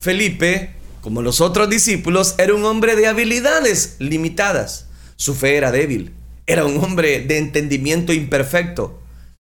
Felipe 0.00 0.77
como 1.08 1.22
los 1.22 1.40
otros 1.40 1.70
discípulos, 1.70 2.34
era 2.36 2.54
un 2.54 2.66
hombre 2.66 2.94
de 2.94 3.06
habilidades 3.06 3.96
limitadas. 3.98 4.88
Su 5.16 5.34
fe 5.34 5.56
era 5.56 5.72
débil. 5.72 6.12
Era 6.46 6.66
un 6.66 6.76
hombre 6.84 7.20
de 7.20 7.38
entendimiento 7.38 8.12
imperfecto. 8.12 9.00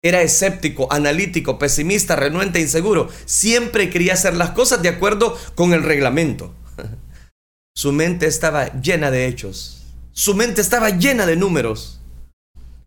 Era 0.01 0.23
escéptico, 0.23 0.87
analítico, 0.93 1.59
pesimista, 1.59 2.15
renuente, 2.15 2.61
inseguro. 2.61 3.09
Siempre 3.25 3.91
quería 3.91 4.13
hacer 4.13 4.37
las 4.37 4.51
cosas 4.51 4.83
de 4.83 4.91
acuerdo 4.91 5.37
con 5.57 5.73
el 5.73 5.83
reglamento. 5.83 6.55
Su 7.75 7.91
mente 7.91 8.29
estaba 8.29 8.81
llena 8.81 9.11
de 9.11 9.27
hechos. 9.27 9.83
Su 10.13 10.37
mente 10.37 10.61
estaba 10.61 10.91
llena 10.91 11.27
de 11.27 11.35
números. 11.35 12.01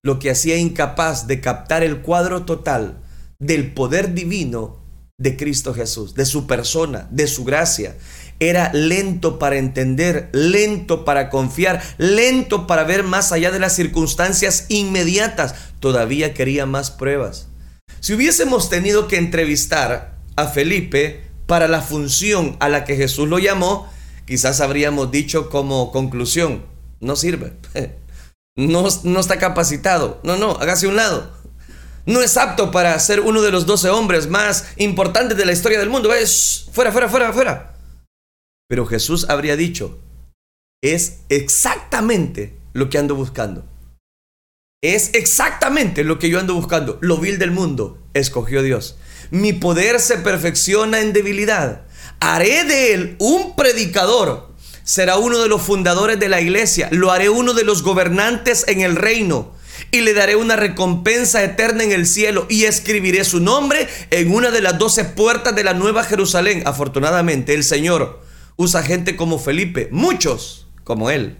Lo 0.01 0.17
que 0.17 0.31
hacía 0.31 0.55
incapaz 0.55 1.27
de 1.27 1.41
captar 1.41 1.83
el 1.83 1.99
cuadro 1.99 2.45
total 2.45 3.01
del 3.37 3.73
poder 3.73 4.13
divino 4.13 4.79
de 5.17 5.35
Cristo 5.35 5.73
Jesús, 5.73 6.15
de 6.15 6.25
su 6.25 6.47
persona, 6.47 7.09
de 7.11 7.27
su 7.27 7.43
gracia 7.43 7.97
era 8.41 8.71
lento 8.73 9.37
para 9.37 9.57
entender, 9.57 10.29
lento 10.33 11.05
para 11.05 11.29
confiar, 11.29 11.81
lento 11.99 12.65
para 12.65 12.83
ver 12.83 13.03
más 13.03 13.31
allá 13.31 13.51
de 13.51 13.59
las 13.59 13.75
circunstancias 13.75 14.65
inmediatas. 14.67 15.53
Todavía 15.79 16.33
quería 16.33 16.65
más 16.65 16.89
pruebas. 16.89 17.47
Si 17.99 18.13
hubiésemos 18.15 18.67
tenido 18.67 19.07
que 19.07 19.17
entrevistar 19.17 20.17
a 20.35 20.47
Felipe 20.47 21.23
para 21.45 21.67
la 21.67 21.81
función 21.81 22.57
a 22.59 22.67
la 22.67 22.83
que 22.83 22.95
Jesús 22.95 23.29
lo 23.29 23.37
llamó, 23.37 23.87
quizás 24.25 24.59
habríamos 24.59 25.11
dicho 25.11 25.51
como 25.51 25.91
conclusión, 25.91 26.65
no 26.99 27.15
sirve, 27.15 27.53
no, 28.55 28.87
no 29.03 29.19
está 29.19 29.37
capacitado, 29.37 30.19
no, 30.23 30.35
no, 30.35 30.53
hágase 30.53 30.87
un 30.87 30.95
lado. 30.95 31.39
No 32.07 32.21
es 32.23 32.35
apto 32.37 32.71
para 32.71 32.97
ser 32.97 33.19
uno 33.19 33.43
de 33.43 33.51
los 33.51 33.67
doce 33.67 33.89
hombres 33.89 34.27
más 34.27 34.65
importantes 34.77 35.37
de 35.37 35.45
la 35.45 35.51
historia 35.51 35.77
del 35.77 35.91
mundo. 35.91 36.11
Es 36.11 36.67
fuera, 36.73 36.91
fuera, 36.91 37.07
fuera, 37.07 37.31
fuera. 37.31 37.71
Pero 38.71 38.85
Jesús 38.85 39.25
habría 39.27 39.57
dicho, 39.57 39.99
es 40.81 41.23
exactamente 41.27 42.55
lo 42.71 42.89
que 42.89 42.99
ando 42.99 43.15
buscando. 43.15 43.65
Es 44.81 45.09
exactamente 45.13 46.05
lo 46.05 46.19
que 46.19 46.29
yo 46.29 46.39
ando 46.39 46.53
buscando. 46.53 46.97
Lo 47.01 47.17
vil 47.17 47.37
del 47.37 47.51
mundo 47.51 47.97
escogió 48.13 48.63
Dios. 48.63 48.95
Mi 49.29 49.51
poder 49.51 49.99
se 49.99 50.19
perfecciona 50.19 51.01
en 51.01 51.11
debilidad. 51.11 51.81
Haré 52.21 52.63
de 52.63 52.93
él 52.93 53.15
un 53.19 53.57
predicador. 53.57 54.53
Será 54.85 55.17
uno 55.17 55.39
de 55.39 55.49
los 55.49 55.61
fundadores 55.61 56.17
de 56.17 56.29
la 56.29 56.39
iglesia. 56.39 56.87
Lo 56.93 57.11
haré 57.11 57.27
uno 57.27 57.53
de 57.53 57.65
los 57.65 57.83
gobernantes 57.83 58.63
en 58.69 58.79
el 58.79 58.95
reino. 58.95 59.51
Y 59.91 59.99
le 59.99 60.13
daré 60.13 60.37
una 60.37 60.55
recompensa 60.55 61.43
eterna 61.43 61.83
en 61.83 61.91
el 61.91 62.07
cielo. 62.07 62.45
Y 62.47 62.63
escribiré 62.63 63.25
su 63.25 63.41
nombre 63.41 63.89
en 64.11 64.33
una 64.33 64.49
de 64.49 64.61
las 64.61 64.77
doce 64.77 65.03
puertas 65.03 65.53
de 65.57 65.65
la 65.65 65.73
nueva 65.73 66.05
Jerusalén. 66.05 66.63
Afortunadamente, 66.65 67.53
el 67.53 67.65
Señor 67.65 68.30
usa 68.61 68.83
gente 68.83 69.15
como 69.15 69.39
Felipe, 69.39 69.89
muchos 69.91 70.67
como 70.83 71.09
él. 71.09 71.37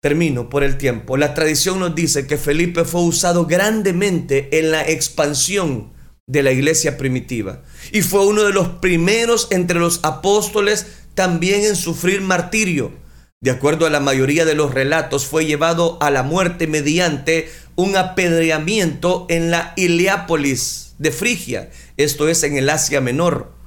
Termino 0.00 0.48
por 0.48 0.62
el 0.62 0.78
tiempo. 0.78 1.16
La 1.16 1.34
tradición 1.34 1.80
nos 1.80 1.94
dice 1.94 2.26
que 2.26 2.36
Felipe 2.36 2.84
fue 2.84 3.02
usado 3.02 3.46
grandemente 3.46 4.58
en 4.58 4.70
la 4.70 4.86
expansión 4.86 5.92
de 6.26 6.42
la 6.42 6.52
iglesia 6.52 6.98
primitiva 6.98 7.62
y 7.90 8.02
fue 8.02 8.26
uno 8.26 8.42
de 8.42 8.52
los 8.52 8.68
primeros 8.68 9.48
entre 9.50 9.78
los 9.78 10.00
apóstoles 10.02 10.86
también 11.14 11.64
en 11.64 11.74
sufrir 11.74 12.20
martirio. 12.20 12.92
De 13.40 13.50
acuerdo 13.50 13.86
a 13.86 13.90
la 13.90 14.00
mayoría 14.00 14.44
de 14.44 14.54
los 14.54 14.74
relatos, 14.74 15.26
fue 15.26 15.46
llevado 15.46 15.96
a 16.02 16.10
la 16.10 16.22
muerte 16.22 16.66
mediante 16.66 17.48
un 17.76 17.96
apedreamiento 17.96 19.26
en 19.28 19.50
la 19.50 19.72
Iliápolis 19.76 20.94
de 20.98 21.12
Frigia, 21.12 21.70
esto 21.96 22.28
es 22.28 22.42
en 22.42 22.56
el 22.56 22.68
Asia 22.68 23.00
Menor 23.00 23.57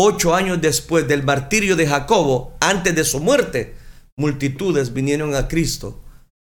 ocho 0.00 0.32
años 0.32 0.60
después 0.60 1.08
del 1.08 1.24
martirio 1.24 1.74
de 1.74 1.88
Jacobo, 1.88 2.56
antes 2.60 2.94
de 2.94 3.02
su 3.02 3.18
muerte, 3.18 3.74
multitudes 4.16 4.92
vinieron 4.92 5.34
a 5.34 5.48
Cristo 5.48 6.00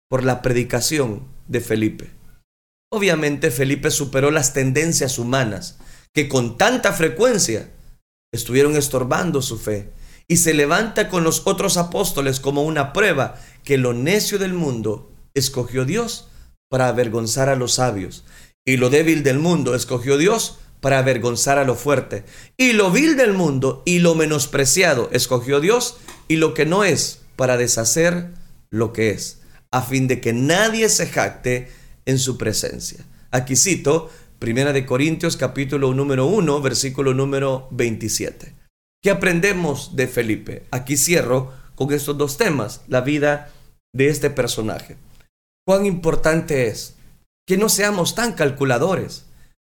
por 0.10 0.24
la 0.24 0.42
predicación 0.42 1.28
de 1.50 1.60
Felipe. 1.60 2.12
Obviamente 2.90 3.52
Felipe 3.52 3.92
superó 3.92 4.32
las 4.32 4.54
tendencias 4.54 5.20
humanas 5.20 5.78
que 6.14 6.30
con 6.30 6.58
tanta 6.58 6.94
frecuencia 6.94 7.70
estuvieron 8.34 8.78
estorbando 8.78 9.42
su 9.42 9.60
fe 9.60 9.92
y 10.30 10.38
se 10.38 10.54
levanta 10.54 11.10
con 11.10 11.26
los 11.26 11.42
otros 11.44 11.76
apóstoles 11.76 12.40
como 12.40 12.64
una 12.64 12.94
prueba 12.94 13.36
que 13.66 13.78
lo 13.78 13.92
necio 13.92 14.40
del 14.40 14.54
mundo 14.54 15.12
escogió 15.34 15.84
Dios 15.84 16.30
para 16.70 16.88
avergonzar 16.88 17.50
a 17.50 17.58
los 17.58 17.74
sabios 17.74 18.24
y 18.66 18.78
lo 18.78 18.90
débil 18.90 19.24
del 19.24 19.40
mundo 19.40 19.76
escogió 19.76 20.18
Dios 20.18 20.60
para 20.82 21.00
avergonzar 21.00 21.58
a 21.58 21.64
lo 21.64 21.76
fuerte. 21.76 22.26
Y 22.58 22.74
lo 22.74 22.92
vil 22.92 23.16
del 23.16 23.34
mundo 23.34 23.82
y 23.86 24.00
lo 24.00 24.16
menospreciado 24.16 25.10
escogió 25.14 25.62
Dios 25.62 25.98
y 26.28 26.36
lo 26.36 26.54
que 26.54 26.66
no 26.66 26.84
es 26.84 27.22
para 27.38 27.56
deshacer 27.56 28.32
lo 28.70 28.92
que 28.92 29.12
es, 29.12 29.42
a 29.72 29.82
fin 29.82 30.08
de 30.08 30.20
que 30.20 30.34
nadie 30.34 30.90
se 30.90 31.08
jacte 31.08 31.72
en 32.06 32.20
su 32.20 32.38
presencia. 32.38 33.06
Aquí 33.32 33.56
cito 33.56 34.10
Primera 34.40 34.74
de 34.74 34.88
Corintios 34.88 35.38
capítulo 35.38 35.94
número 35.94 36.26
1, 36.26 36.62
versículo 36.62 37.14
número 37.14 37.68
27. 37.70 38.56
¿Qué 39.04 39.12
aprendemos 39.12 39.96
de 39.96 40.08
Felipe? 40.08 40.64
Aquí 40.72 40.98
cierro 40.98 41.54
con 41.76 41.94
estos 41.94 42.18
dos 42.18 42.38
temas, 42.38 42.82
la 42.88 43.02
vida 43.02 43.52
de 43.94 44.08
este 44.08 44.32
personaje. 44.32 44.98
Cuán 45.64 45.86
importante 45.86 46.68
es 46.68 46.96
que 47.48 47.58
no 47.58 47.70
seamos 47.70 48.16
tan 48.16 48.34
calculadores. 48.34 49.26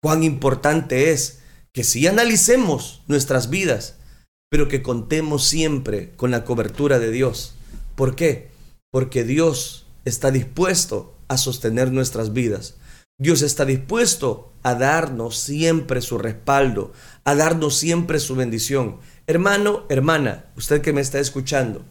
Cuán 0.04 0.22
importante 0.22 1.12
es 1.12 1.40
que 1.72 1.86
si 1.86 2.08
analicemos 2.08 3.04
nuestras 3.08 3.50
vidas, 3.50 3.96
pero 4.52 4.68
que 4.68 4.84
contemos 4.84 5.46
siempre 5.46 6.12
con 6.18 6.30
la 6.30 6.44
cobertura 6.44 7.00
de 7.00 7.10
Dios. 7.10 7.56
¿Por 7.96 8.14
qué? 8.14 8.50
Porque 8.92 9.24
Dios 9.24 9.86
está 10.04 10.30
dispuesto 10.30 11.16
a 11.30 11.38
sostener 11.38 11.94
nuestras 11.94 12.34
vidas. 12.34 12.76
Dios 13.18 13.42
está 13.44 13.64
dispuesto 13.64 14.52
a 14.62 14.76
darnos 14.76 15.38
siempre 15.38 16.02
su 16.02 16.18
respaldo, 16.18 16.92
a 17.24 17.34
darnos 17.34 17.78
siempre 17.78 18.20
su 18.20 18.36
bendición. 18.36 18.98
Hermano, 19.26 19.86
hermana, 19.88 20.48
usted 20.58 20.82
que 20.82 20.92
me 20.92 21.00
está 21.00 21.20
escuchando, 21.20 21.86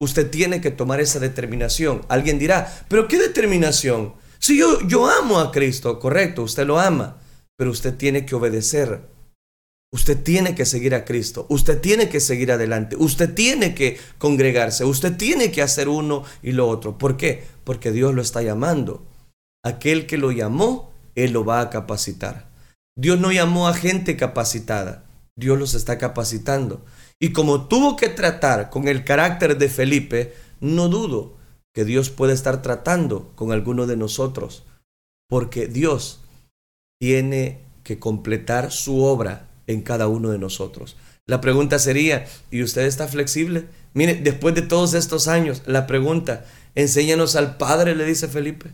usted 0.00 0.28
tiene 0.30 0.60
que 0.60 0.72
tomar 0.72 1.00
esa 1.00 1.20
determinación. 1.20 2.02
Alguien 2.08 2.40
dirá, 2.40 2.84
pero 2.88 3.06
¿qué 3.06 3.18
determinación? 3.18 4.14
Si 4.40 4.58
yo, 4.58 4.80
yo 4.88 5.06
amo 5.08 5.38
a 5.38 5.52
Cristo, 5.52 6.00
correcto, 6.00 6.42
usted 6.42 6.66
lo 6.66 6.80
ama, 6.80 7.21
pero 7.56 7.70
usted 7.70 7.96
tiene 7.96 8.26
que 8.26 8.34
obedecer. 8.34 9.08
Usted 9.94 10.22
tiene 10.22 10.54
que 10.54 10.64
seguir 10.64 10.94
a 10.94 11.04
Cristo, 11.04 11.44
usted 11.50 11.78
tiene 11.80 12.08
que 12.08 12.18
seguir 12.18 12.50
adelante, 12.50 12.96
usted 12.98 13.34
tiene 13.34 13.74
que 13.74 13.98
congregarse, 14.16 14.86
usted 14.86 15.18
tiene 15.18 15.52
que 15.52 15.60
hacer 15.60 15.88
uno 15.88 16.24
y 16.42 16.52
lo 16.52 16.66
otro. 16.66 16.96
¿Por 16.96 17.18
qué? 17.18 17.44
Porque 17.64 17.92
Dios 17.92 18.14
lo 18.14 18.22
está 18.22 18.40
llamando. 18.40 19.06
Aquel 19.62 20.06
que 20.06 20.16
lo 20.16 20.32
llamó, 20.32 20.94
Él 21.14 21.32
lo 21.32 21.44
va 21.44 21.60
a 21.60 21.68
capacitar. 21.68 22.50
Dios 22.96 23.20
no 23.20 23.32
llamó 23.32 23.68
a 23.68 23.74
gente 23.74 24.16
capacitada, 24.16 25.04
Dios 25.36 25.58
los 25.58 25.74
está 25.74 25.98
capacitando. 25.98 26.84
Y 27.20 27.32
como 27.32 27.68
tuvo 27.68 27.96
que 27.96 28.08
tratar 28.08 28.70
con 28.70 28.88
el 28.88 29.04
carácter 29.04 29.58
de 29.58 29.68
Felipe, 29.68 30.34
no 30.60 30.88
dudo 30.88 31.36
que 31.74 31.84
Dios 31.84 32.10
puede 32.10 32.32
estar 32.32 32.62
tratando 32.62 33.32
con 33.34 33.52
alguno 33.52 33.86
de 33.86 33.96
nosotros, 33.96 34.64
porque 35.28 35.66
Dios 35.66 36.21
tiene 37.02 37.58
que 37.82 37.98
completar 37.98 38.70
su 38.70 39.02
obra 39.02 39.48
en 39.66 39.82
cada 39.82 40.06
uno 40.06 40.30
de 40.30 40.38
nosotros. 40.38 40.96
La 41.26 41.40
pregunta 41.40 41.80
sería, 41.80 42.26
¿y 42.52 42.62
usted 42.62 42.82
está 42.82 43.08
flexible? 43.08 43.64
Mire, 43.92 44.14
después 44.14 44.54
de 44.54 44.62
todos 44.62 44.94
estos 44.94 45.26
años, 45.26 45.62
la 45.66 45.88
pregunta, 45.88 46.44
enséñanos 46.76 47.34
al 47.34 47.56
Padre, 47.56 47.96
le 47.96 48.04
dice 48.04 48.28
Felipe 48.28 48.70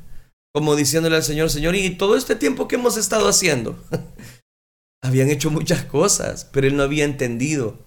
como 0.53 0.75
diciéndole 0.75 1.15
al 1.17 1.23
Señor, 1.23 1.51
Señor, 1.51 1.77
y 1.77 1.91
todo 1.91 2.17
este 2.17 2.35
tiempo 2.35 2.67
que 2.67 2.75
hemos 2.75 2.97
estado 2.97 3.29
haciendo, 3.29 3.83
habían 5.03 5.31
hecho 5.31 5.51
muchas 5.51 5.85
cosas, 5.85 6.49
pero 6.53 6.67
él 6.67 6.77
no 6.77 6.83
había 6.83 7.05
entendido 7.05 7.79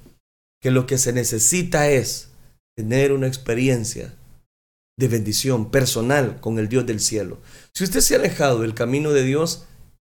que 0.62 0.72
lo 0.72 0.86
que 0.86 0.98
se 0.98 1.12
necesita 1.12 1.90
es 1.90 2.30
tener 2.78 3.12
una 3.12 3.28
experiencia 3.28 4.16
de 4.98 5.08
bendición 5.08 5.70
personal 5.70 6.40
con 6.40 6.60
el 6.60 6.70
Dios 6.70 6.86
del 6.86 7.00
cielo. 7.00 7.42
Si 7.74 7.84
usted 7.84 8.00
se 8.02 8.16
ha 8.16 8.20
alejado 8.20 8.62
del 8.62 8.74
camino 8.74 9.12
de 9.12 9.24
Dios, 9.24 9.66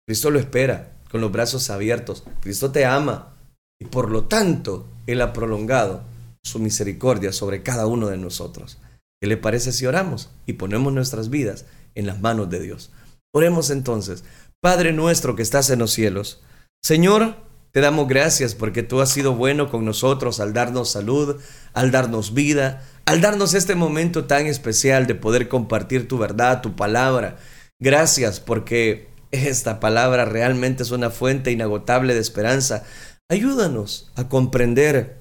Cristo 0.07 0.31
lo 0.31 0.39
espera 0.39 0.93
con 1.11 1.21
los 1.21 1.33
brazos 1.33 1.71
abiertos. 1.71 2.25
Cristo 2.41 2.73
te 2.73 2.85
ama 2.85 3.35
y 3.81 3.87
por 3.87 4.11
lo 4.11 4.25
tanto 4.25 4.87
Él 5.07 5.21
ha 5.21 5.33
prolongado 5.33 6.03
su 6.43 6.59
misericordia 6.59 7.33
sobre 7.33 7.63
cada 7.63 7.87
uno 7.87 8.09
de 8.09 8.19
nosotros. 8.19 8.79
¿Qué 9.21 9.29
le 9.29 9.37
parece 9.37 9.73
si 9.73 9.87
oramos 9.87 10.31
y 10.47 10.55
ponemos 10.55 10.93
nuestras 10.93 11.31
vidas 11.31 11.65
en 11.95 12.07
las 12.07 12.21
manos 12.21 12.51
de 12.51 12.61
Dios. 12.61 12.91
Oremos 13.33 13.71
entonces. 13.71 14.25
Padre 14.61 14.93
nuestro 14.93 15.37
que 15.37 15.43
estás 15.43 15.71
en 15.71 15.81
los 15.81 15.93
cielos, 15.93 16.43
Señor, 16.83 17.37
te 17.73 17.81
damos 17.81 18.09
gracias 18.09 18.55
porque 18.55 18.83
tú 18.83 19.01
has 19.01 19.11
sido 19.11 19.35
bueno 19.35 19.71
con 19.71 19.85
nosotros 19.85 20.41
al 20.41 20.53
darnos 20.53 20.91
salud, 20.91 21.41
al 21.73 21.91
darnos 21.91 22.35
vida, 22.35 22.83
al 23.05 23.21
darnos 23.21 23.55
este 23.55 23.75
momento 23.75 24.25
tan 24.25 24.47
especial 24.47 25.07
de 25.07 25.15
poder 25.15 25.49
compartir 25.49 26.09
tu 26.09 26.19
verdad, 26.19 26.63
tu 26.63 26.77
palabra. 26.77 27.37
Gracias 27.81 28.41
porque 28.41 29.09
esta 29.35 29.81
palabra 29.81 30.25
realmente 30.25 30.83
es 30.83 30.91
una 30.91 31.11
fuente 31.11 31.51
inagotable 31.51 32.15
de 32.15 32.21
esperanza. 32.21 32.85
Ayúdanos 33.29 34.11
a 34.17 34.29
comprender 34.29 35.19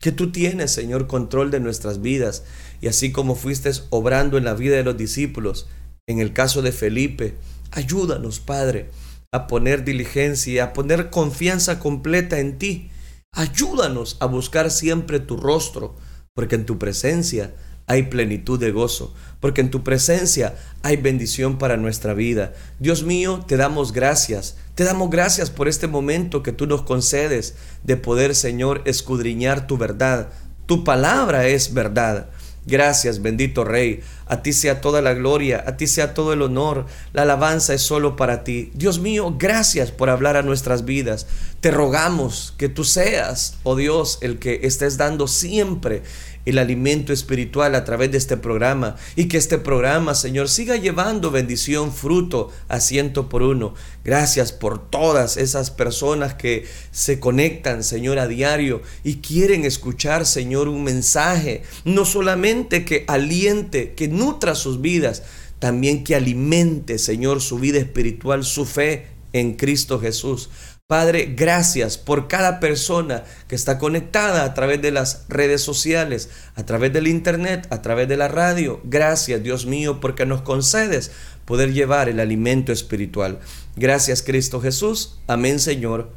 que 0.00 0.12
tú 0.12 0.32
tienes, 0.32 0.72
Señor, 0.72 1.06
control 1.06 1.50
de 1.50 1.60
nuestras 1.60 2.02
vidas 2.02 2.44
y 2.80 2.88
así 2.88 3.12
como 3.12 3.36
fuiste 3.36 3.70
obrando 3.90 4.36
en 4.36 4.44
la 4.44 4.54
vida 4.54 4.76
de 4.76 4.82
los 4.82 4.96
discípulos, 4.96 5.68
en 6.08 6.18
el 6.18 6.32
caso 6.32 6.62
de 6.62 6.72
Felipe, 6.72 7.36
ayúdanos, 7.70 8.40
Padre, 8.40 8.90
a 9.32 9.46
poner 9.46 9.84
diligencia, 9.84 10.64
a 10.64 10.72
poner 10.72 11.10
confianza 11.10 11.78
completa 11.78 12.40
en 12.40 12.58
ti. 12.58 12.90
Ayúdanos 13.32 14.16
a 14.20 14.26
buscar 14.26 14.70
siempre 14.70 15.20
tu 15.20 15.36
rostro, 15.36 15.94
porque 16.34 16.56
en 16.56 16.66
tu 16.66 16.78
presencia 16.78 17.54
hay 17.86 18.04
plenitud 18.04 18.58
de 18.58 18.70
gozo, 18.70 19.14
porque 19.40 19.60
en 19.60 19.70
tu 19.70 19.82
presencia 19.82 20.54
hay 20.82 20.96
bendición 20.96 21.58
para 21.58 21.76
nuestra 21.76 22.14
vida. 22.14 22.52
Dios 22.78 23.02
mío, 23.02 23.44
te 23.46 23.56
damos 23.56 23.92
gracias, 23.92 24.56
te 24.74 24.84
damos 24.84 25.10
gracias 25.10 25.50
por 25.50 25.68
este 25.68 25.88
momento 25.88 26.42
que 26.42 26.52
tú 26.52 26.66
nos 26.66 26.82
concedes 26.82 27.56
de 27.82 27.96
poder, 27.96 28.34
Señor, 28.34 28.82
escudriñar 28.84 29.66
tu 29.66 29.76
verdad. 29.76 30.30
Tu 30.66 30.84
palabra 30.84 31.46
es 31.46 31.74
verdad. 31.74 32.30
Gracias, 32.64 33.20
bendito 33.20 33.64
Rey. 33.64 34.00
A 34.26 34.42
ti 34.42 34.52
sea 34.52 34.80
toda 34.80 35.02
la 35.02 35.14
gloria, 35.14 35.64
a 35.66 35.76
ti 35.76 35.88
sea 35.88 36.14
todo 36.14 36.32
el 36.32 36.42
honor. 36.42 36.86
La 37.12 37.22
alabanza 37.22 37.74
es 37.74 37.82
solo 37.82 38.14
para 38.14 38.44
ti. 38.44 38.70
Dios 38.74 39.00
mío, 39.00 39.34
gracias 39.36 39.90
por 39.90 40.10
hablar 40.10 40.36
a 40.36 40.42
nuestras 40.42 40.84
vidas. 40.84 41.26
Te 41.60 41.72
rogamos 41.72 42.54
que 42.56 42.68
tú 42.68 42.84
seas, 42.84 43.58
oh 43.64 43.74
Dios, 43.74 44.18
el 44.22 44.38
que 44.38 44.60
estés 44.62 44.96
dando 44.96 45.26
siempre 45.26 46.02
el 46.44 46.58
alimento 46.58 47.12
espiritual 47.12 47.74
a 47.74 47.84
través 47.84 48.10
de 48.10 48.18
este 48.18 48.36
programa 48.36 48.96
y 49.16 49.26
que 49.26 49.36
este 49.36 49.58
programa, 49.58 50.14
Señor, 50.14 50.48
siga 50.48 50.76
llevando 50.76 51.30
bendición, 51.30 51.92
fruto 51.92 52.50
a 52.68 52.80
ciento 52.80 53.28
por 53.28 53.42
uno. 53.42 53.74
Gracias 54.04 54.52
por 54.52 54.90
todas 54.90 55.36
esas 55.36 55.70
personas 55.70 56.34
que 56.34 56.66
se 56.90 57.20
conectan, 57.20 57.84
Señor, 57.84 58.18
a 58.18 58.26
diario 58.26 58.82
y 59.04 59.16
quieren 59.16 59.64
escuchar, 59.64 60.26
Señor, 60.26 60.68
un 60.68 60.82
mensaje, 60.82 61.62
no 61.84 62.04
solamente 62.04 62.84
que 62.84 63.04
aliente, 63.06 63.94
que 63.94 64.08
nutra 64.08 64.54
sus 64.54 64.80
vidas, 64.80 65.22
también 65.58 66.02
que 66.02 66.16
alimente, 66.16 66.98
Señor, 66.98 67.40
su 67.40 67.58
vida 67.58 67.78
espiritual, 67.78 68.44
su 68.44 68.66
fe 68.66 69.06
en 69.32 69.54
Cristo 69.54 70.00
Jesús. 70.00 70.50
Padre, 70.92 71.32
gracias 71.34 71.96
por 71.96 72.28
cada 72.28 72.60
persona 72.60 73.24
que 73.48 73.54
está 73.54 73.78
conectada 73.78 74.44
a 74.44 74.52
través 74.52 74.82
de 74.82 74.90
las 74.90 75.24
redes 75.30 75.62
sociales, 75.62 76.28
a 76.54 76.66
través 76.66 76.92
del 76.92 77.06
internet, 77.06 77.66
a 77.70 77.80
través 77.80 78.08
de 78.08 78.18
la 78.18 78.28
radio. 78.28 78.78
Gracias, 78.84 79.42
Dios 79.42 79.64
mío, 79.64 80.00
porque 80.02 80.26
nos 80.26 80.42
concedes 80.42 81.10
poder 81.46 81.72
llevar 81.72 82.10
el 82.10 82.20
alimento 82.20 82.72
espiritual. 82.72 83.40
Gracias, 83.74 84.22
Cristo 84.22 84.60
Jesús. 84.60 85.18
Amén, 85.28 85.60
Señor, 85.60 86.12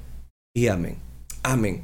y 0.53 0.67
amén. 0.67 0.97
Amén. 1.41 1.83